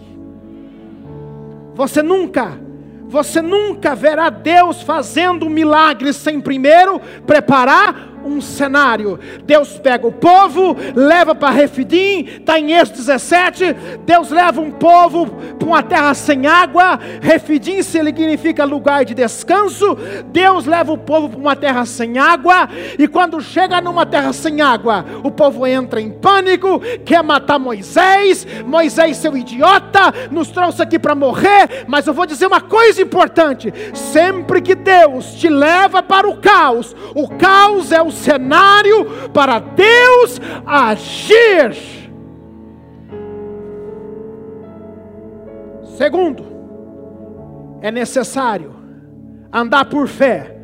Você 1.75 2.03
nunca 2.03 2.61
você 3.07 3.41
nunca 3.41 3.95
verá 3.95 4.29
Deus 4.29 4.83
fazendo 4.83 5.47
um 5.47 5.51
milagre 5.51 6.13
sem 6.13 6.41
primeiro 6.41 7.01
preparar 7.25 8.14
um 8.25 8.41
cenário. 8.41 9.19
Deus 9.45 9.79
pega 9.79 10.07
o 10.07 10.13
povo, 10.13 10.77
leva 10.95 11.35
para 11.35 11.51
Refidim, 11.51 12.25
está 12.25 12.59
em 12.59 12.73
Êxodo 12.73 12.99
17. 12.99 13.77
Deus 14.05 14.31
leva 14.31 14.61
um 14.61 14.71
povo 14.71 15.27
para 15.59 15.69
uma 15.69 15.83
terra 15.83 16.15
sem 16.15 16.47
água. 16.47 16.99
Refidim 17.21 17.83
significa 17.83 18.65
lugar 18.65 19.05
de 19.05 19.15
descanso. 19.15 19.97
Deus 20.27 20.67
leva 20.67 20.93
o 20.93 20.99
povo 20.99 21.29
para 21.29 21.39
uma 21.39 21.57
terra 21.57 21.85
sem 21.85 22.19
água. 22.19 22.69
E 22.99 23.07
quando 23.07 23.41
chega 23.41 23.81
numa 23.81 24.07
terra 24.07 24.33
sem 24.33 24.61
água, 24.61 25.05
o 25.23 25.31
povo 25.31 25.67
entra 25.67 26.01
em 26.01 26.11
pânico, 26.11 26.81
quer 27.05 27.23
matar 27.23 27.59
Moisés. 27.59 28.47
Moisés, 28.67 29.17
seu 29.17 29.37
idiota, 29.37 30.13
nos 30.31 30.49
trouxe 30.49 30.83
aqui 30.83 30.99
para 30.99 31.15
morrer. 31.15 31.85
Mas 31.87 32.07
eu 32.07 32.15
vou 32.15 32.27
dizer 32.27 32.47
uma 32.47 32.61
coisa 32.61 33.03
importante: 33.03 33.73
sempre 33.95 34.61
que 34.61 34.75
Deus 34.75 35.35
te 35.35 35.49
leva 35.49 36.03
para 36.03 36.29
o 36.29 36.37
caos, 36.37 36.95
o 37.15 37.29
caos 37.29 37.93
é 37.93 38.03
o 38.03 38.11
cenário 38.15 39.31
para 39.33 39.59
Deus 39.59 40.41
agir. 40.65 41.75
Segundo, 45.97 46.45
é 47.81 47.91
necessário 47.91 48.75
andar 49.53 49.85
por 49.85 50.09
fé 50.09 50.57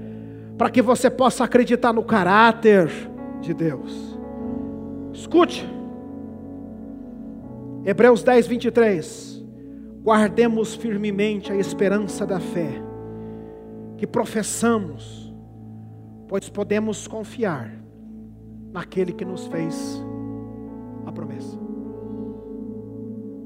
para 0.56 0.70
que 0.70 0.82
você 0.82 1.08
possa 1.08 1.44
acreditar 1.44 1.92
no 1.92 2.02
caráter 2.02 2.90
de 3.40 3.54
Deus. 3.54 4.18
Escute, 5.12 5.68
Hebreus 7.84 8.22
10, 8.22 8.46
23. 8.46 9.44
Guardemos 10.02 10.74
firmemente 10.74 11.52
a 11.52 11.56
esperança 11.56 12.26
da 12.26 12.40
fé 12.40 12.82
que 13.96 14.06
professamos 14.06 15.19
pois 16.30 16.48
podemos 16.48 17.08
confiar 17.08 17.72
naquele 18.72 19.12
que 19.12 19.24
nos 19.24 19.48
fez 19.48 20.00
a 21.04 21.10
promessa. 21.10 21.58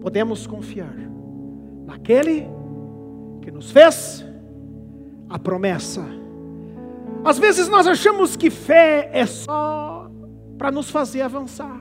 Podemos 0.02 0.46
confiar 0.46 0.94
naquele 1.86 2.46
que 3.40 3.50
nos 3.50 3.70
fez 3.70 4.22
a 5.30 5.38
promessa. 5.38 6.04
Às 7.24 7.38
vezes 7.38 7.70
nós 7.70 7.86
achamos 7.86 8.36
que 8.36 8.50
fé 8.50 9.08
é 9.14 9.24
só 9.24 10.10
para 10.58 10.70
nos 10.70 10.90
fazer 10.90 11.22
avançar. 11.22 11.80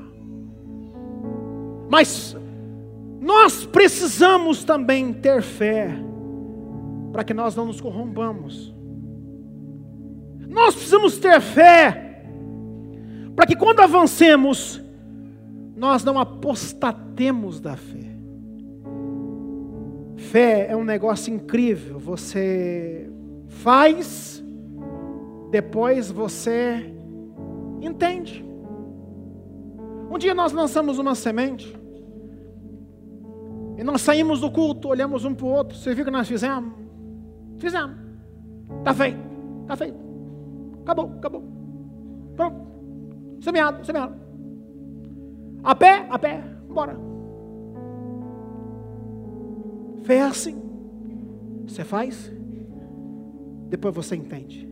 Mas 1.90 2.34
nós 3.20 3.66
precisamos 3.66 4.64
também 4.64 5.12
ter 5.12 5.42
fé 5.42 5.90
para 7.12 7.26
que 7.26 7.34
nós 7.34 7.58
não 7.58 7.66
nos 7.66 7.82
corrompamos. 7.82 8.73
Nós 10.54 10.76
precisamos 10.76 11.18
ter 11.18 11.42
fé, 11.42 12.24
para 13.36 13.48
que 13.48 13.56
quando 13.56 13.80
avancemos, 13.80 14.80
nós 15.76 16.04
não 16.04 16.20
apostatemos 16.20 17.60
da 17.60 17.76
fé. 17.76 18.14
Fé 20.16 20.68
é 20.70 20.76
um 20.76 20.84
negócio 20.84 21.34
incrível, 21.34 21.98
você 21.98 23.10
faz, 23.48 24.44
depois 25.50 26.12
você 26.12 26.94
entende. 27.82 28.46
Um 30.12 30.20
dia 30.20 30.36
nós 30.36 30.52
lançamos 30.52 31.00
uma 31.00 31.16
semente, 31.16 31.76
e 33.76 33.84
nós 33.84 34.02
saímos 34.02 34.40
do 34.40 34.52
culto, 34.52 34.90
olhamos 34.90 35.26
um 35.26 35.34
para 35.34 35.46
o 35.48 35.50
outro, 35.50 35.76
você 35.76 35.96
viu 35.96 36.04
o 36.04 36.06
que 36.06 36.12
nós 36.12 36.28
fizemos? 36.28 36.72
Fizemos, 37.58 37.98
está 38.78 38.94
feito, 38.94 39.20
está 39.64 39.76
feito. 39.76 40.03
Acabou, 40.84 41.14
acabou. 41.18 41.44
Pronto. 42.36 42.68
Semeado, 43.42 43.86
semeado. 43.86 44.16
A 45.64 45.74
pé, 45.74 46.06
a 46.10 46.20
pé, 46.20 46.44
bora. 46.70 46.98
Fé 50.04 50.16
é 50.16 50.24
assim. 50.24 50.62
Você 51.66 51.86
faz, 51.86 52.32
depois 53.70 53.96
você 53.96 54.18
entende. 54.18 54.70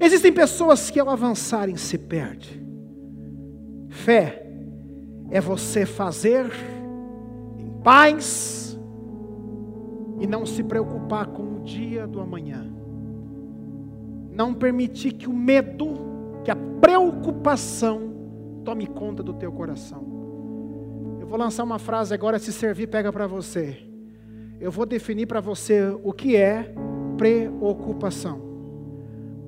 Existem 0.00 0.32
pessoas 0.32 0.90
que 0.90 1.00
ao 1.00 1.10
avançarem 1.10 1.76
se 1.76 1.98
perdem. 1.98 2.62
Fé 3.88 4.46
é 5.30 5.40
você 5.40 5.84
fazer 5.84 6.46
em 7.58 7.82
paz 7.82 8.78
e 10.20 10.26
não 10.26 10.46
se 10.46 10.62
preocupar 10.62 11.26
com 11.26 11.56
o 11.56 11.60
dia 11.64 12.06
do 12.06 12.20
amanhã 12.20 12.81
não 14.32 14.54
permitir 14.54 15.12
que 15.12 15.28
o 15.28 15.32
medo, 15.32 15.94
que 16.44 16.50
a 16.50 16.56
preocupação 16.80 18.12
tome 18.64 18.86
conta 18.86 19.22
do 19.22 19.34
teu 19.34 19.52
coração. 19.52 20.02
Eu 21.20 21.26
vou 21.26 21.38
lançar 21.38 21.64
uma 21.64 21.78
frase 21.78 22.14
agora, 22.14 22.38
se 22.38 22.52
servir, 22.52 22.86
pega 22.86 23.12
para 23.12 23.26
você. 23.26 23.78
Eu 24.60 24.70
vou 24.70 24.86
definir 24.86 25.26
para 25.26 25.40
você 25.40 25.88
o 26.02 26.12
que 26.12 26.36
é 26.36 26.74
preocupação. 27.16 28.40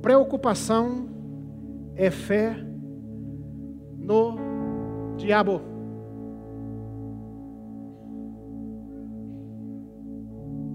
Preocupação 0.02 1.08
é 1.96 2.10
fé 2.10 2.56
no 3.96 4.36
diabo. 5.16 5.60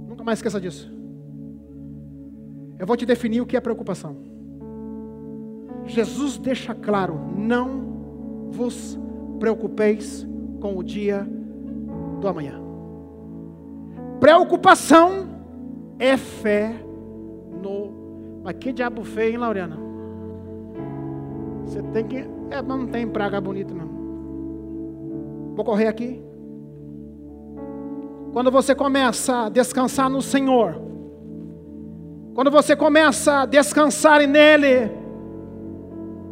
Nunca 0.08 0.24
mais 0.24 0.40
esqueça 0.40 0.60
disso. 0.60 0.99
Eu 2.80 2.88
vou 2.88 2.96
te 2.96 3.06
definir 3.06 3.42
o 3.42 3.46
que 3.46 3.58
é 3.58 3.60
preocupação. 3.60 4.16
Jesus 5.86 6.38
deixa 6.38 6.74
claro: 6.74 7.20
não 7.36 8.50
vos 8.52 8.98
preocupeis 9.38 10.26
com 10.62 10.78
o 10.78 10.84
dia 10.84 11.28
do 12.22 12.28
amanhã. 12.28 12.60
Preocupação 14.20 15.28
é 16.00 16.16
fé 16.16 16.74
no. 17.62 18.42
Mas 18.44 18.56
que 18.58 18.72
diabo 18.72 19.04
feio, 19.04 19.32
hein, 19.32 19.38
Laureana? 19.38 19.78
Você 21.66 21.82
tem 21.84 22.08
que. 22.08 22.18
É, 22.50 22.62
não 22.62 22.88
tem 22.88 23.08
praga 23.08 23.42
bonita, 23.42 23.74
não. 23.74 23.90
Vou 25.56 25.66
correr 25.66 25.88
aqui. 25.88 26.24
Quando 28.32 28.50
você 28.50 28.74
começa 28.74 29.46
a 29.46 29.50
descansar 29.50 30.10
no 30.10 30.22
Senhor, 30.22 30.89
quando 32.40 32.52
você 32.52 32.74
começa 32.74 33.42
a 33.42 33.46
descansar 33.46 34.26
nele, 34.26 34.90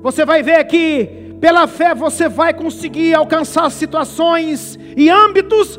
você 0.02 0.24
vai 0.24 0.42
ver 0.42 0.64
que 0.64 1.36
pela 1.42 1.68
fé 1.68 1.94
você 1.94 2.30
vai 2.30 2.54
conseguir 2.54 3.14
alcançar 3.14 3.70
situações 3.70 4.80
e 4.96 5.10
âmbitos 5.10 5.78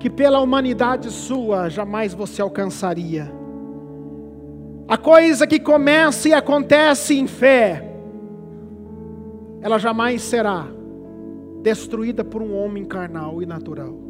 que 0.00 0.10
pela 0.10 0.40
humanidade 0.40 1.08
sua 1.12 1.68
jamais 1.68 2.12
você 2.12 2.42
alcançaria. 2.42 3.32
A 4.88 4.98
coisa 4.98 5.46
que 5.46 5.60
começa 5.60 6.28
e 6.28 6.34
acontece 6.34 7.16
em 7.16 7.28
fé, 7.28 7.94
ela 9.60 9.78
jamais 9.78 10.20
será 10.20 10.66
destruída 11.62 12.24
por 12.24 12.42
um 12.42 12.56
homem 12.56 12.84
carnal 12.84 13.40
e 13.40 13.46
natural. 13.46 14.09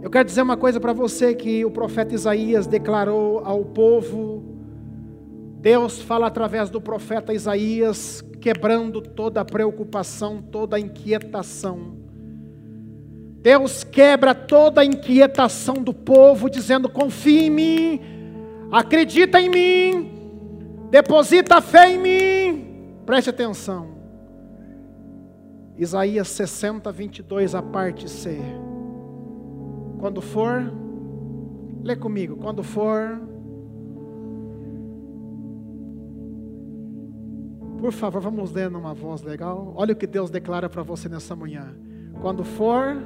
Eu 0.00 0.10
quero 0.10 0.24
dizer 0.24 0.42
uma 0.42 0.56
coisa 0.56 0.78
para 0.78 0.92
você 0.92 1.34
que 1.34 1.64
o 1.64 1.70
profeta 1.70 2.14
Isaías 2.14 2.66
declarou 2.66 3.40
ao 3.44 3.64
povo. 3.64 4.44
Deus 5.60 6.00
fala 6.00 6.28
através 6.28 6.70
do 6.70 6.80
profeta 6.80 7.34
Isaías, 7.34 8.22
quebrando 8.40 9.00
toda 9.00 9.40
a 9.40 9.44
preocupação, 9.44 10.40
toda 10.40 10.76
a 10.76 10.80
inquietação. 10.80 11.96
Deus 13.42 13.82
quebra 13.82 14.34
toda 14.34 14.82
a 14.82 14.84
inquietação 14.84 15.74
do 15.74 15.92
povo, 15.92 16.48
dizendo: 16.48 16.88
confia 16.88 17.42
em 17.42 17.50
mim, 17.50 18.00
acredita 18.70 19.40
em 19.40 19.48
mim, 19.48 20.12
deposita 20.90 21.60
fé 21.60 21.90
em 21.90 21.98
mim. 21.98 22.94
Preste 23.04 23.30
atenção. 23.30 23.98
Isaías 25.76 26.28
60, 26.28 26.90
22, 26.92 27.54
a 27.54 27.62
parte 27.62 28.08
C. 28.08 28.38
Quando 29.98 30.20
for, 30.20 30.72
lê 31.82 31.96
comigo. 31.96 32.36
Quando 32.36 32.62
for, 32.62 33.20
por 37.78 37.92
favor, 37.92 38.20
vamos 38.20 38.52
ler 38.52 38.70
numa 38.70 38.94
voz 38.94 39.22
legal. 39.22 39.72
Olha 39.76 39.92
o 39.92 39.96
que 39.96 40.06
Deus 40.06 40.30
declara 40.30 40.68
para 40.68 40.82
você 40.82 41.08
nessa 41.08 41.34
manhã. 41.34 41.74
Quando 42.20 42.44
for, 42.44 42.96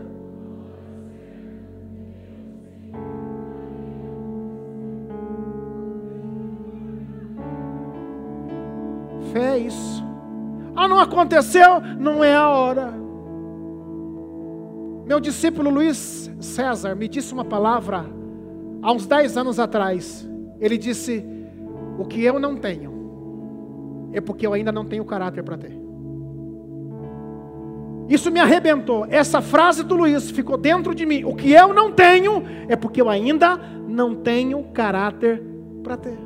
fé 9.33 9.57
é 9.57 9.59
isso. 9.59 10.03
Ah, 10.77 10.89
não 10.89 10.99
aconteceu? 10.99 11.81
Não 11.99 12.23
é 12.23 12.35
a 12.35 12.49
hora. 12.49 13.02
Meu 15.05 15.19
discípulo 15.19 15.71
Luiz 15.71 16.31
César 16.41 16.95
me 16.95 17.09
disse 17.09 17.33
uma 17.33 17.45
palavra 17.45 18.07
há 18.81 18.93
uns 18.93 19.07
10 19.07 19.37
anos 19.37 19.59
atrás. 19.59 20.29
Ele 20.61 20.79
disse: 20.79 21.25
O 21.99 22.05
que 22.05 22.23
eu 22.23 22.39
não 22.39 22.57
tenho 22.57 24.11
é 24.13 24.21
porque 24.21 24.47
eu 24.47 24.53
ainda 24.53 24.71
não 24.71 24.85
tenho 24.85 25.05
caráter 25.05 25.43
para 25.43 25.59
ter. 25.59 25.83
Isso 28.09 28.31
me 28.31 28.41
arrebentou. 28.41 29.07
Essa 29.09 29.41
frase 29.41 29.83
do 29.83 29.97
Luiz 29.97 30.31
ficou 30.31 30.57
dentro 30.57 30.95
de 30.95 31.07
mim. 31.07 31.25
O 31.25 31.35
que 31.35 31.53
eu 31.53 31.73
não 31.73 31.93
tenho 31.93 32.43
é 32.69 32.77
porque 32.77 33.01
eu 33.01 33.09
ainda 33.09 33.59
não 33.89 34.15
tenho 34.15 34.63
caráter 34.73 35.43
para 35.83 35.97
ter. 35.97 36.19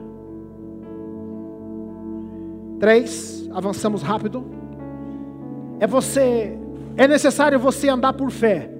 Três, 2.81 3.49
avançamos 3.53 4.03
rápido. 4.03 4.45
É 5.79 5.87
você, 5.87 6.59
é 6.97 7.07
necessário 7.07 7.59
você 7.59 7.88
andar 7.88 8.12
por 8.14 8.30
fé 8.30 8.70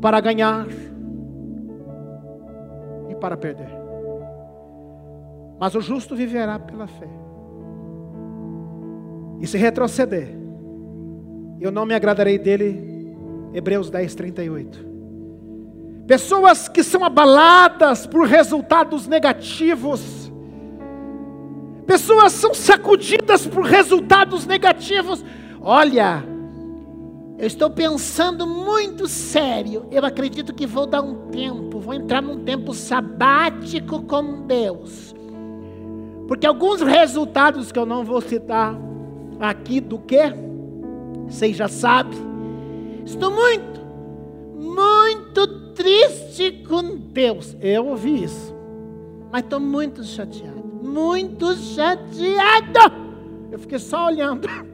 para 0.00 0.20
ganhar 0.20 0.66
e 3.08 3.14
para 3.16 3.36
perder. 3.36 3.68
Mas 5.58 5.74
o 5.74 5.80
justo 5.80 6.14
viverá 6.14 6.58
pela 6.58 6.86
fé. 6.86 7.08
E 9.40 9.46
se 9.46 9.58
retroceder, 9.58 10.28
eu 11.60 11.70
não 11.70 11.84
me 11.84 11.94
agradarei 11.94 12.38
dele. 12.38 12.88
Hebreus 13.52 13.90
10, 13.90 14.14
38. 14.14 14.90
Pessoas 16.06 16.68
que 16.68 16.82
são 16.82 17.04
abaladas 17.04 18.06
por 18.06 18.26
resultados 18.26 19.06
negativos. 19.06 20.32
Pessoas 21.86 22.32
são 22.32 22.54
sacudidas 22.54 23.46
por 23.46 23.64
resultados 23.64 24.46
negativos. 24.46 25.24
Olha, 25.60 26.24
eu 27.40 27.46
estou 27.46 27.70
pensando 27.70 28.46
muito 28.46 29.08
sério. 29.08 29.86
Eu 29.90 30.04
acredito 30.04 30.52
que 30.52 30.66
vou 30.66 30.84
dar 30.84 31.00
um 31.00 31.30
tempo, 31.30 31.80
vou 31.80 31.94
entrar 31.94 32.20
num 32.20 32.44
tempo 32.44 32.74
sabático 32.74 34.02
com 34.02 34.42
Deus. 34.46 35.14
Porque 36.28 36.46
alguns 36.46 36.82
resultados 36.82 37.72
que 37.72 37.78
eu 37.78 37.86
não 37.86 38.04
vou 38.04 38.20
citar 38.20 38.78
aqui 39.40 39.80
do 39.80 39.98
que, 39.98 40.20
vocês 41.26 41.56
já 41.56 41.66
sabem. 41.66 42.18
Estou 43.06 43.30
muito, 43.30 43.80
muito 44.58 45.46
triste 45.72 46.62
com 46.68 46.94
Deus. 46.94 47.56
Eu 47.58 47.86
ouvi 47.86 48.24
isso. 48.24 48.54
Mas 49.32 49.44
estou 49.44 49.60
muito 49.60 50.04
chateado. 50.04 50.62
Muito 50.82 51.54
chateado. 51.54 52.92
Eu 53.50 53.58
fiquei 53.58 53.78
só 53.78 54.08
olhando. 54.08 54.46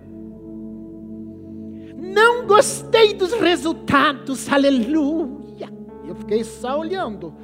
Não 2.12 2.46
gostei 2.46 3.14
dos 3.14 3.32
resultados, 3.32 4.50
aleluia. 4.50 5.68
Eu 6.06 6.14
fiquei 6.14 6.44
só 6.44 6.78
olhando. 6.78 7.34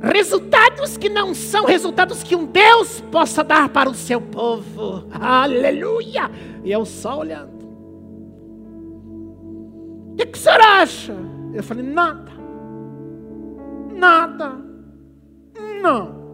Resultados 0.00 0.96
que 0.96 1.08
não 1.08 1.34
são 1.34 1.64
resultados 1.64 2.22
que 2.22 2.36
um 2.36 2.46
Deus 2.46 3.00
possa 3.10 3.42
dar 3.42 3.68
para 3.68 3.90
o 3.90 3.94
seu 3.94 4.20
povo, 4.20 5.04
aleluia. 5.10 6.30
E 6.62 6.70
eu 6.70 6.84
só 6.84 7.18
olhando. 7.18 7.58
O 10.12 10.16
que, 10.16 10.26
que 10.26 10.38
o 10.38 10.40
senhor 10.40 10.60
acha? 10.60 11.16
Eu 11.52 11.62
falei: 11.64 11.84
nada, 11.84 12.30
nada, 13.92 14.52
não. 15.82 16.27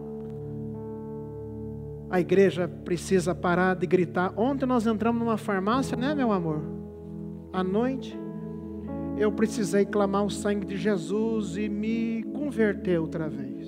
A 2.14 2.20
igreja 2.20 2.68
precisa 2.68 3.34
parar 3.34 3.74
de 3.74 3.88
gritar. 3.88 4.32
Ontem 4.36 4.66
nós 4.66 4.86
entramos 4.86 5.18
numa 5.18 5.36
farmácia, 5.36 5.96
né, 5.96 6.14
meu 6.14 6.30
amor? 6.30 6.62
À 7.52 7.64
noite, 7.64 8.16
eu 9.18 9.32
precisei 9.32 9.84
clamar 9.84 10.24
o 10.24 10.30
sangue 10.30 10.64
de 10.64 10.76
Jesus 10.76 11.56
e 11.56 11.68
me 11.68 12.22
converter 12.32 13.00
outra 13.00 13.28
vez. 13.28 13.66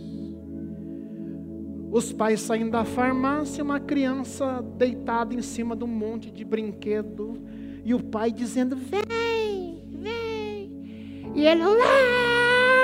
Os 1.90 2.12
pais 2.12 2.40
saindo 2.40 2.70
da 2.70 2.84
farmácia, 2.84 3.64
uma 3.64 3.80
criança 3.80 4.64
deitada 4.78 5.34
em 5.34 5.42
cima 5.42 5.74
de 5.74 5.82
um 5.82 5.88
monte 5.88 6.30
de 6.30 6.44
brinquedo, 6.44 7.42
e 7.84 7.92
o 7.94 8.00
pai 8.00 8.30
dizendo: 8.30 8.76
Vem, 8.76 9.88
vem. 9.90 11.32
E 11.34 11.44
ele 11.44 11.64
lá, 11.64 12.76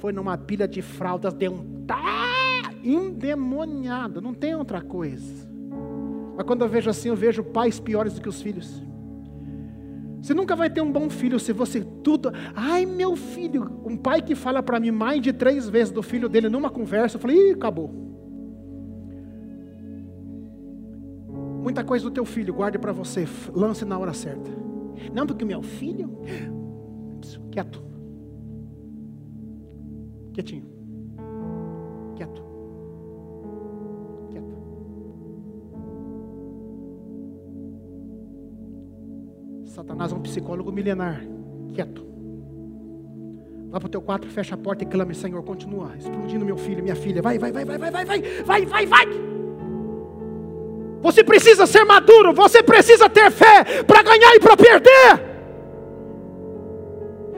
foi 0.00 0.12
numa 0.12 0.36
pilha 0.36 0.66
de 0.66 0.82
fraldas, 0.82 1.32
deu 1.32 1.52
um 1.52 1.84
tá 1.86 2.70
endemoniado, 2.82 4.20
não 4.20 4.34
tem 4.34 4.54
outra 4.54 4.80
coisa. 4.80 5.48
Mas 6.36 6.46
quando 6.46 6.62
eu 6.62 6.68
vejo 6.68 6.90
assim, 6.90 7.08
eu 7.08 7.16
vejo 7.16 7.42
pais 7.42 7.80
piores 7.80 8.14
do 8.14 8.20
que 8.20 8.28
os 8.28 8.40
filhos. 8.42 8.82
Você 10.20 10.34
nunca 10.34 10.56
vai 10.56 10.68
ter 10.68 10.80
um 10.80 10.90
bom 10.90 11.08
filho 11.08 11.38
se 11.38 11.52
você 11.52 11.84
tudo. 12.02 12.32
Ai, 12.54 12.84
meu 12.84 13.14
filho. 13.14 13.80
Um 13.84 13.96
pai 13.96 14.20
que 14.20 14.34
fala 14.34 14.62
para 14.62 14.80
mim 14.80 14.90
mais 14.90 15.22
de 15.22 15.32
três 15.32 15.68
vezes 15.68 15.92
do 15.92 16.02
filho 16.02 16.28
dele 16.28 16.48
numa 16.48 16.68
conversa, 16.68 17.16
eu 17.16 17.20
falei, 17.20 17.50
ih, 17.50 17.52
acabou. 17.52 17.88
Muita 21.62 21.84
coisa 21.84 22.04
do 22.04 22.10
teu 22.10 22.24
filho, 22.24 22.54
guarde 22.54 22.78
para 22.78 22.92
você, 22.92 23.26
lance 23.52 23.84
na 23.84 23.98
hora 23.98 24.12
certa. 24.12 24.50
Não, 25.12 25.26
porque 25.26 25.44
meu 25.44 25.62
filho. 25.62 26.18
Quieto. 27.50 27.85
Quietinho. 30.36 30.66
Quieto. 32.14 32.42
Quieto. 34.30 34.54
Satanás 39.64 40.12
é 40.12 40.14
um 40.14 40.20
psicólogo 40.20 40.70
milenar. 40.70 41.22
Quieto. 41.72 42.04
Vá 43.70 43.80
para 43.80 43.86
o 43.86 43.88
teu 43.88 44.02
quarto, 44.02 44.28
fecha 44.28 44.54
a 44.54 44.58
porta 44.58 44.84
e 44.84 44.86
clame, 44.86 45.14
Senhor, 45.14 45.42
continua 45.42 45.96
explodindo 45.96 46.44
meu 46.44 46.58
filho, 46.58 46.82
minha 46.82 46.96
filha. 46.96 47.22
Vai, 47.22 47.38
vai, 47.38 47.50
vai, 47.50 47.64
vai, 47.64 47.78
vai, 47.78 47.90
vai, 47.90 48.04
vai, 48.04 48.22
vai, 48.44 48.66
vai, 48.66 48.86
vai. 48.86 49.06
Você 51.00 51.24
precisa 51.24 51.66
ser 51.66 51.84
maduro, 51.86 52.34
você 52.34 52.62
precisa 52.62 53.08
ter 53.08 53.30
fé 53.30 53.82
para 53.84 54.02
ganhar 54.02 54.34
e 54.34 54.40
para 54.40 54.54
perder. 54.54 55.35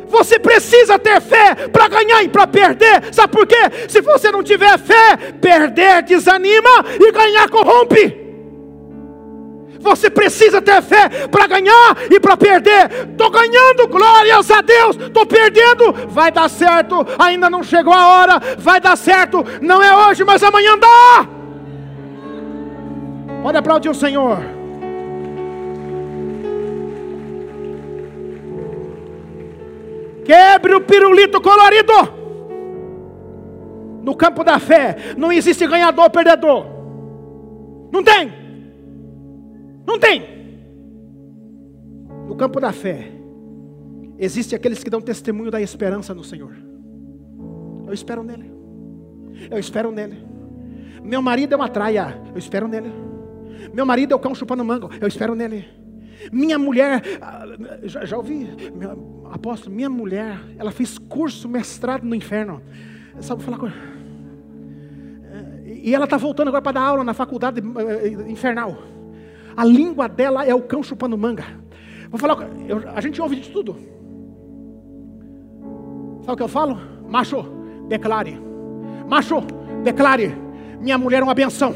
Você 0.09 0.39
precisa 0.39 0.99
ter 0.99 1.21
fé 1.21 1.55
para 1.69 1.89
ganhar 1.89 2.23
e 2.23 2.29
para 2.29 2.47
perder. 2.47 3.13
Sabe 3.13 3.33
por 3.33 3.47
quê? 3.47 3.89
Se 3.89 4.01
você 4.01 4.31
não 4.31 4.43
tiver 4.43 4.79
fé, 4.79 5.17
perder 5.41 6.03
desanima 6.03 6.85
e 7.01 7.13
ganhar 7.13 7.49
corrompe. 7.49 8.29
Você 9.81 10.11
precisa 10.11 10.61
ter 10.61 10.83
fé 10.83 11.09
para 11.31 11.47
ganhar 11.47 11.97
e 12.11 12.19
para 12.19 12.37
perder. 12.37 13.11
Estou 13.11 13.31
ganhando, 13.31 13.87
glórias 13.87 14.51
a 14.51 14.61
Deus. 14.61 14.97
Estou 14.97 15.25
perdendo, 15.25 15.93
vai 16.09 16.33
dar 16.33 16.49
certo. 16.49 17.07
Ainda 17.19 17.49
não 17.49 17.63
chegou 17.63 17.93
a 17.93 18.09
hora, 18.09 18.41
vai 18.59 18.81
dar 18.81 18.97
certo. 18.97 19.45
Não 19.61 19.83
é 19.83 20.09
hoje, 20.09 20.25
mas 20.25 20.43
amanhã 20.43 20.77
dá. 20.79 21.29
Pode 23.43 23.57
aplaudir 23.57 23.89
o 23.89 23.95
Senhor. 23.95 24.58
Quebre 30.29 30.74
o 30.74 30.83
pirulito 30.83 31.41
colorido. 31.41 31.95
No 34.03 34.14
campo 34.14 34.45
da 34.45 34.59
fé, 34.59 35.14
não 35.16 35.33
existe 35.33 35.66
ganhador 35.66 36.05
ou 36.05 36.11
perdedor. 36.11 36.66
Não 37.91 38.05
tem. 38.05 38.31
Não 39.87 39.99
tem. 39.99 40.22
No 42.26 42.37
campo 42.37 42.61
da 42.61 42.72
fé, 42.72 43.11
existe 44.18 44.55
aqueles 44.55 44.85
que 44.85 44.91
dão 44.91 45.01
testemunho 45.01 45.51
da 45.51 45.62
esperança 45.62 46.12
no 46.12 46.22
Senhor. 46.22 46.55
Eu 47.87 47.95
espero 47.95 48.22
nele. 48.22 48.53
Eu 49.51 49.59
espero 49.59 49.91
nele. 49.91 50.22
Meu 51.03 51.22
marido 51.22 51.55
é 51.55 51.57
uma 51.57 51.70
traia. 51.70 52.20
Eu 52.33 52.39
espero 52.39 52.68
nele. 52.68 52.93
Meu 53.72 53.87
marido 53.87 54.12
é 54.12 54.14
o 54.14 54.20
cão 54.20 54.35
chupando 54.35 54.62
mango. 54.62 54.91
Eu 55.01 55.09
espero 55.09 55.35
nele. 55.35 55.66
Minha 56.31 56.59
mulher, 56.59 57.03
ah, 57.22 57.47
já, 57.85 58.05
já 58.05 58.16
ouvi, 58.16 58.49
apóstolo, 59.31 59.74
minha 59.74 59.91
mulher, 59.91 60.39
ela 60.59 60.70
fez 60.70 60.99
curso, 60.99 61.49
mestrado 61.49 62.05
no 62.05 62.14
inferno. 62.14 62.62
Sabe 63.20 63.43
falar 63.43 63.59
com 63.59 63.68
E 65.66 65.95
ela 65.95 66.05
está 66.05 66.16
voltando 66.16 66.49
agora 66.49 66.62
para 66.62 66.72
dar 66.72 66.83
aula 66.83 67.05
na 67.05 67.14
faculdade 67.14 67.61
eh, 67.61 68.31
infernal. 68.31 68.79
A 69.57 69.64
língua 69.64 70.09
dela 70.09 70.45
é 70.45 70.55
o 70.55 70.62
cão 70.62 70.83
chupando 70.83 71.18
manga. 71.18 71.45
Vou 72.11 72.18
falar, 72.18 72.37
eu, 72.66 72.89
a 72.95 73.01
gente 73.01 73.20
ouve 73.20 73.37
de 73.37 73.51
tudo. 73.51 73.76
Sabe 76.20 76.33
o 76.33 76.37
que 76.37 76.43
eu 76.43 76.49
falo? 76.49 76.79
Macho, 77.09 77.45
declare. 77.89 78.39
Macho, 79.09 79.43
declare. 79.83 80.35
Minha 80.81 80.97
mulher 80.97 81.22
é 81.22 81.24
uma 81.24 81.35
benção. 81.35 81.74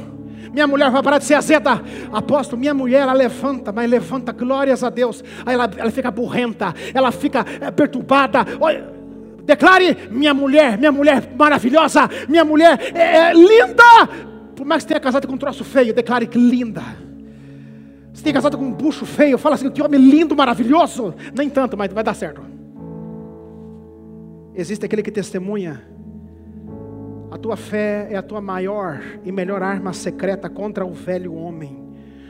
Minha 0.52 0.66
mulher 0.66 0.90
vai 0.90 1.02
parar 1.02 1.18
de 1.18 1.24
ser 1.24 1.34
azeda. 1.34 1.82
Apóstolo, 2.12 2.58
minha 2.58 2.74
mulher, 2.74 3.02
ela 3.02 3.12
levanta, 3.12 3.70
mas 3.72 3.90
levanta, 3.90 4.32
glórias 4.32 4.82
a 4.82 4.90
Deus. 4.90 5.22
Aí 5.44 5.54
ela, 5.54 5.70
ela 5.76 5.90
fica 5.90 6.10
burrenta, 6.10 6.74
ela 6.94 7.12
fica 7.12 7.44
é, 7.60 7.70
perturbada. 7.70 8.46
Olha, 8.60 9.02
Declare: 9.44 10.08
minha 10.10 10.32
mulher, 10.32 10.78
minha 10.78 10.92
mulher 10.92 11.34
maravilhosa, 11.36 12.08
minha 12.28 12.44
mulher 12.44 12.78
é, 12.94 13.30
é 13.30 13.34
linda. 13.34 14.08
Por 14.54 14.64
mais 14.64 14.84
que 14.84 14.88
tenha 14.88 15.00
casado 15.00 15.26
com 15.26 15.34
um 15.34 15.38
troço 15.38 15.64
feio, 15.64 15.92
declare 15.92 16.26
que 16.26 16.38
linda. 16.38 16.82
Se 18.12 18.22
tem 18.22 18.32
casado 18.32 18.56
com 18.56 18.64
um 18.64 18.72
bucho 18.72 19.04
feio, 19.04 19.36
fala 19.38 19.56
assim: 19.56 19.70
que 19.70 19.82
homem 19.82 20.00
lindo, 20.00 20.36
maravilhoso. 20.36 21.14
Nem 21.34 21.50
tanto, 21.50 21.76
mas 21.76 21.92
vai 21.92 22.04
dar 22.04 22.14
certo. 22.14 22.42
Existe 24.54 24.84
aquele 24.84 25.02
que 25.02 25.10
testemunha. 25.10 25.91
A 27.32 27.38
tua 27.38 27.56
fé 27.56 28.08
é 28.10 28.16
a 28.16 28.22
tua 28.22 28.42
maior 28.42 29.00
e 29.24 29.32
melhor 29.32 29.62
arma 29.62 29.94
secreta 29.94 30.50
contra 30.50 30.84
o 30.84 30.92
velho 30.92 31.32
homem. 31.32 31.82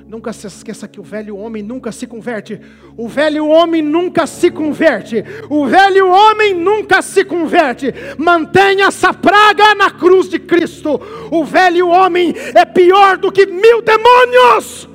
Nunca 0.06 0.32
se 0.32 0.46
esqueça 0.46 0.86
que 0.86 1.00
o 1.00 1.02
velho 1.02 1.36
homem 1.36 1.60
nunca 1.60 1.90
se 1.90 2.06
converte. 2.06 2.60
O 2.96 3.08
velho 3.08 3.48
homem 3.48 3.82
nunca 3.82 4.28
se 4.28 4.48
converte. 4.48 5.24
O 5.50 5.66
velho 5.66 6.08
homem 6.08 6.54
nunca 6.54 7.02
se 7.02 7.24
converte. 7.24 7.92
Mantenha 8.16 8.86
essa 8.86 9.12
praga 9.12 9.74
na 9.74 9.90
cruz 9.90 10.28
de 10.28 10.38
Cristo. 10.38 11.00
O 11.32 11.44
velho 11.44 11.88
homem 11.88 12.32
é 12.54 12.64
pior 12.64 13.18
do 13.18 13.32
que 13.32 13.44
mil 13.44 13.82
demônios. 13.82 14.88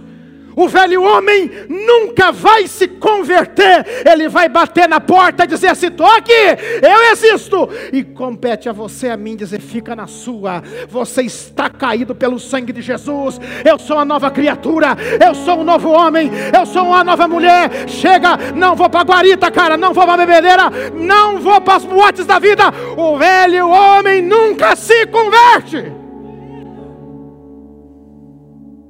O 0.57 0.67
velho 0.67 1.03
homem 1.03 1.51
nunca 1.69 2.31
vai 2.31 2.65
se 2.67 2.87
converter, 2.87 3.85
ele 4.09 4.27
vai 4.27 4.49
bater 4.49 4.89
na 4.89 4.99
porta 4.99 5.43
e 5.43 5.47
dizer 5.47 5.67
assim: 5.67 5.91
toque, 5.91 6.31
eu 6.31 7.11
existo. 7.11 7.69
E 7.93 8.03
compete 8.03 8.67
a 8.67 8.73
você, 8.73 9.09
a 9.09 9.15
mim, 9.15 9.35
dizer: 9.35 9.61
fica 9.61 9.95
na 9.95 10.07
sua. 10.07 10.63
Você 10.89 11.21
está 11.21 11.69
caído 11.69 12.15
pelo 12.15 12.39
sangue 12.39 12.73
de 12.73 12.81
Jesus. 12.81 13.39
Eu 13.63 13.77
sou 13.77 13.97
uma 13.97 14.05
nova 14.05 14.31
criatura, 14.31 14.97
eu 15.23 15.35
sou 15.35 15.59
um 15.59 15.63
novo 15.63 15.89
homem, 15.89 16.31
eu 16.51 16.65
sou 16.65 16.87
uma 16.87 17.03
nova 17.03 17.27
mulher. 17.27 17.87
Chega, 17.87 18.35
não 18.55 18.75
vou 18.75 18.89
para 18.89 19.01
a 19.01 19.03
guarita, 19.03 19.51
cara, 19.51 19.77
não 19.77 19.93
vou 19.93 20.05
para 20.05 20.23
a 20.23 20.25
bebedeira, 20.25 20.71
não 20.91 21.37
vou 21.37 21.61
para 21.61 21.75
as 21.75 21.85
boates 21.85 22.25
da 22.25 22.39
vida. 22.39 22.63
O 22.97 23.15
velho 23.15 23.69
homem 23.69 24.23
nunca 24.23 24.75
se 24.75 25.05
converte. 25.05 25.93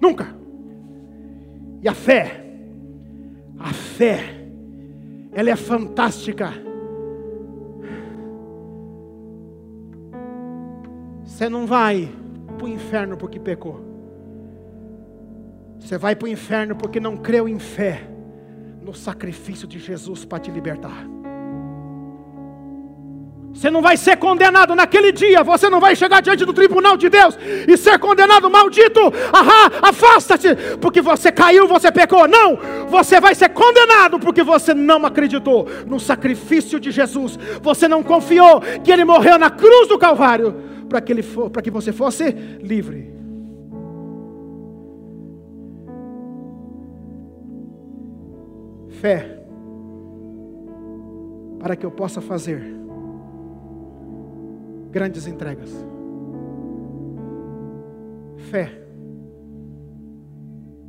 Nunca. 0.02 0.37
A 1.88 1.94
fé, 1.94 2.44
a 3.60 3.74
fé, 3.74 4.20
ela 5.32 5.50
é 5.50 5.56
fantástica. 5.56 6.52
Você 11.24 11.48
não 11.48 11.66
vai 11.66 12.12
para 12.58 12.66
o 12.66 12.70
inferno 12.70 13.16
porque 13.16 13.40
pecou. 13.40 13.86
Você 15.80 15.98
vai 15.98 16.16
para 16.16 16.26
o 16.26 16.30
inferno 16.30 16.76
porque 16.76 17.00
não 17.00 17.16
creu 17.16 17.48
em 17.48 17.60
fé 17.60 18.10
no 18.82 18.94
sacrifício 18.94 19.68
de 19.68 19.80
Jesus 19.80 20.26
para 20.26 20.40
te 20.40 20.52
libertar. 20.52 21.17
Você 23.58 23.72
não 23.72 23.82
vai 23.82 23.98
ser 23.98 24.18
condenado 24.18 24.76
naquele 24.76 25.12
dia, 25.12 25.44
você 25.44 25.68
não 25.68 25.80
vai 25.80 25.96
chegar 25.96 26.22
diante 26.22 26.46
do 26.46 26.54
tribunal 26.54 26.96
de 26.96 27.10
Deus 27.10 27.36
e 27.68 27.76
ser 27.76 27.98
condenado, 27.98 28.52
maldito, 28.52 29.00
ahá, 29.34 29.72
afasta-te, 29.82 30.56
porque 30.80 31.02
você 31.02 31.32
caiu, 31.32 31.68
você 31.68 31.92
pecou. 31.92 32.28
Não, 32.28 32.60
você 32.88 33.20
vai 33.20 33.34
ser 33.34 33.50
condenado 33.50 34.20
porque 34.20 34.44
você 34.44 34.76
não 34.76 35.04
acreditou 35.08 35.68
no 35.88 36.00
sacrifício 36.00 36.80
de 36.80 36.92
Jesus, 36.92 37.40
você 37.60 37.88
não 37.88 38.04
confiou 38.04 38.62
que 38.84 38.92
Ele 38.92 39.04
morreu 39.04 39.40
na 39.40 39.50
cruz 39.50 39.88
do 39.88 39.98
Calvário 39.98 40.56
para 40.88 41.02
que, 41.02 41.12
ele 41.12 41.24
for, 41.24 41.50
para 41.50 41.64
que 41.64 41.72
você 41.72 41.92
fosse 41.92 42.32
livre. 42.62 43.12
Fé, 49.02 49.42
para 51.60 51.76
que 51.76 51.86
eu 51.86 51.92
possa 51.92 52.22
fazer 52.22 52.78
grandes 54.92 55.28
entregas. 55.28 55.72
Fé, 58.50 58.88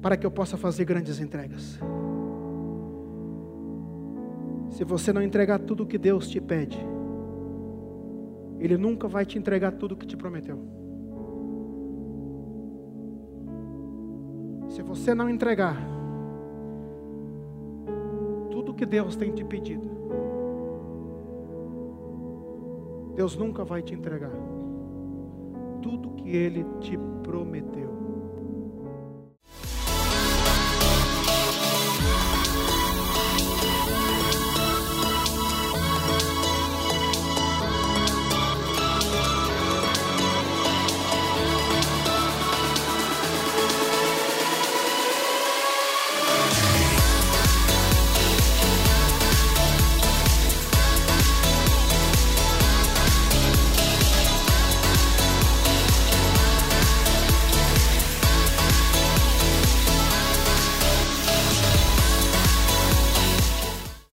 para 0.01 0.17
que 0.17 0.25
eu 0.25 0.31
possa 0.31 0.57
fazer 0.57 0.85
grandes 0.85 1.21
entregas. 1.21 1.79
Se 4.71 4.85
você 4.85 5.13
não 5.13 5.23
entregar 5.23 5.59
tudo 5.59 5.83
o 5.83 5.87
que 5.87 5.99
Deus 5.99 6.29
te 6.29 6.41
pede, 6.41 6.79
Ele 8.61 8.77
nunca 8.77 9.09
vai 9.09 9.27
te 9.27 9.39
entregar 9.39 9.73
tudo 9.73 9.93
o 9.93 9.97
que 9.97 10.07
te 10.07 10.17
prometeu. 10.17 10.59
Se 14.69 14.83
você 14.83 15.15
não 15.15 15.29
entregar 15.29 15.77
tudo 18.51 18.73
o 18.73 18.75
que 18.75 18.87
Deus 18.87 19.17
tem 19.17 19.33
te 19.33 19.45
pedido, 19.45 19.98
Deus 23.19 23.37
nunca 23.37 23.65
vai 23.65 23.83
te 23.83 23.95
entregar 23.95 24.31
tudo 25.83 26.15
que 26.15 26.37
Ele 26.37 26.65
te 26.79 26.97
prometeu. 27.25 27.88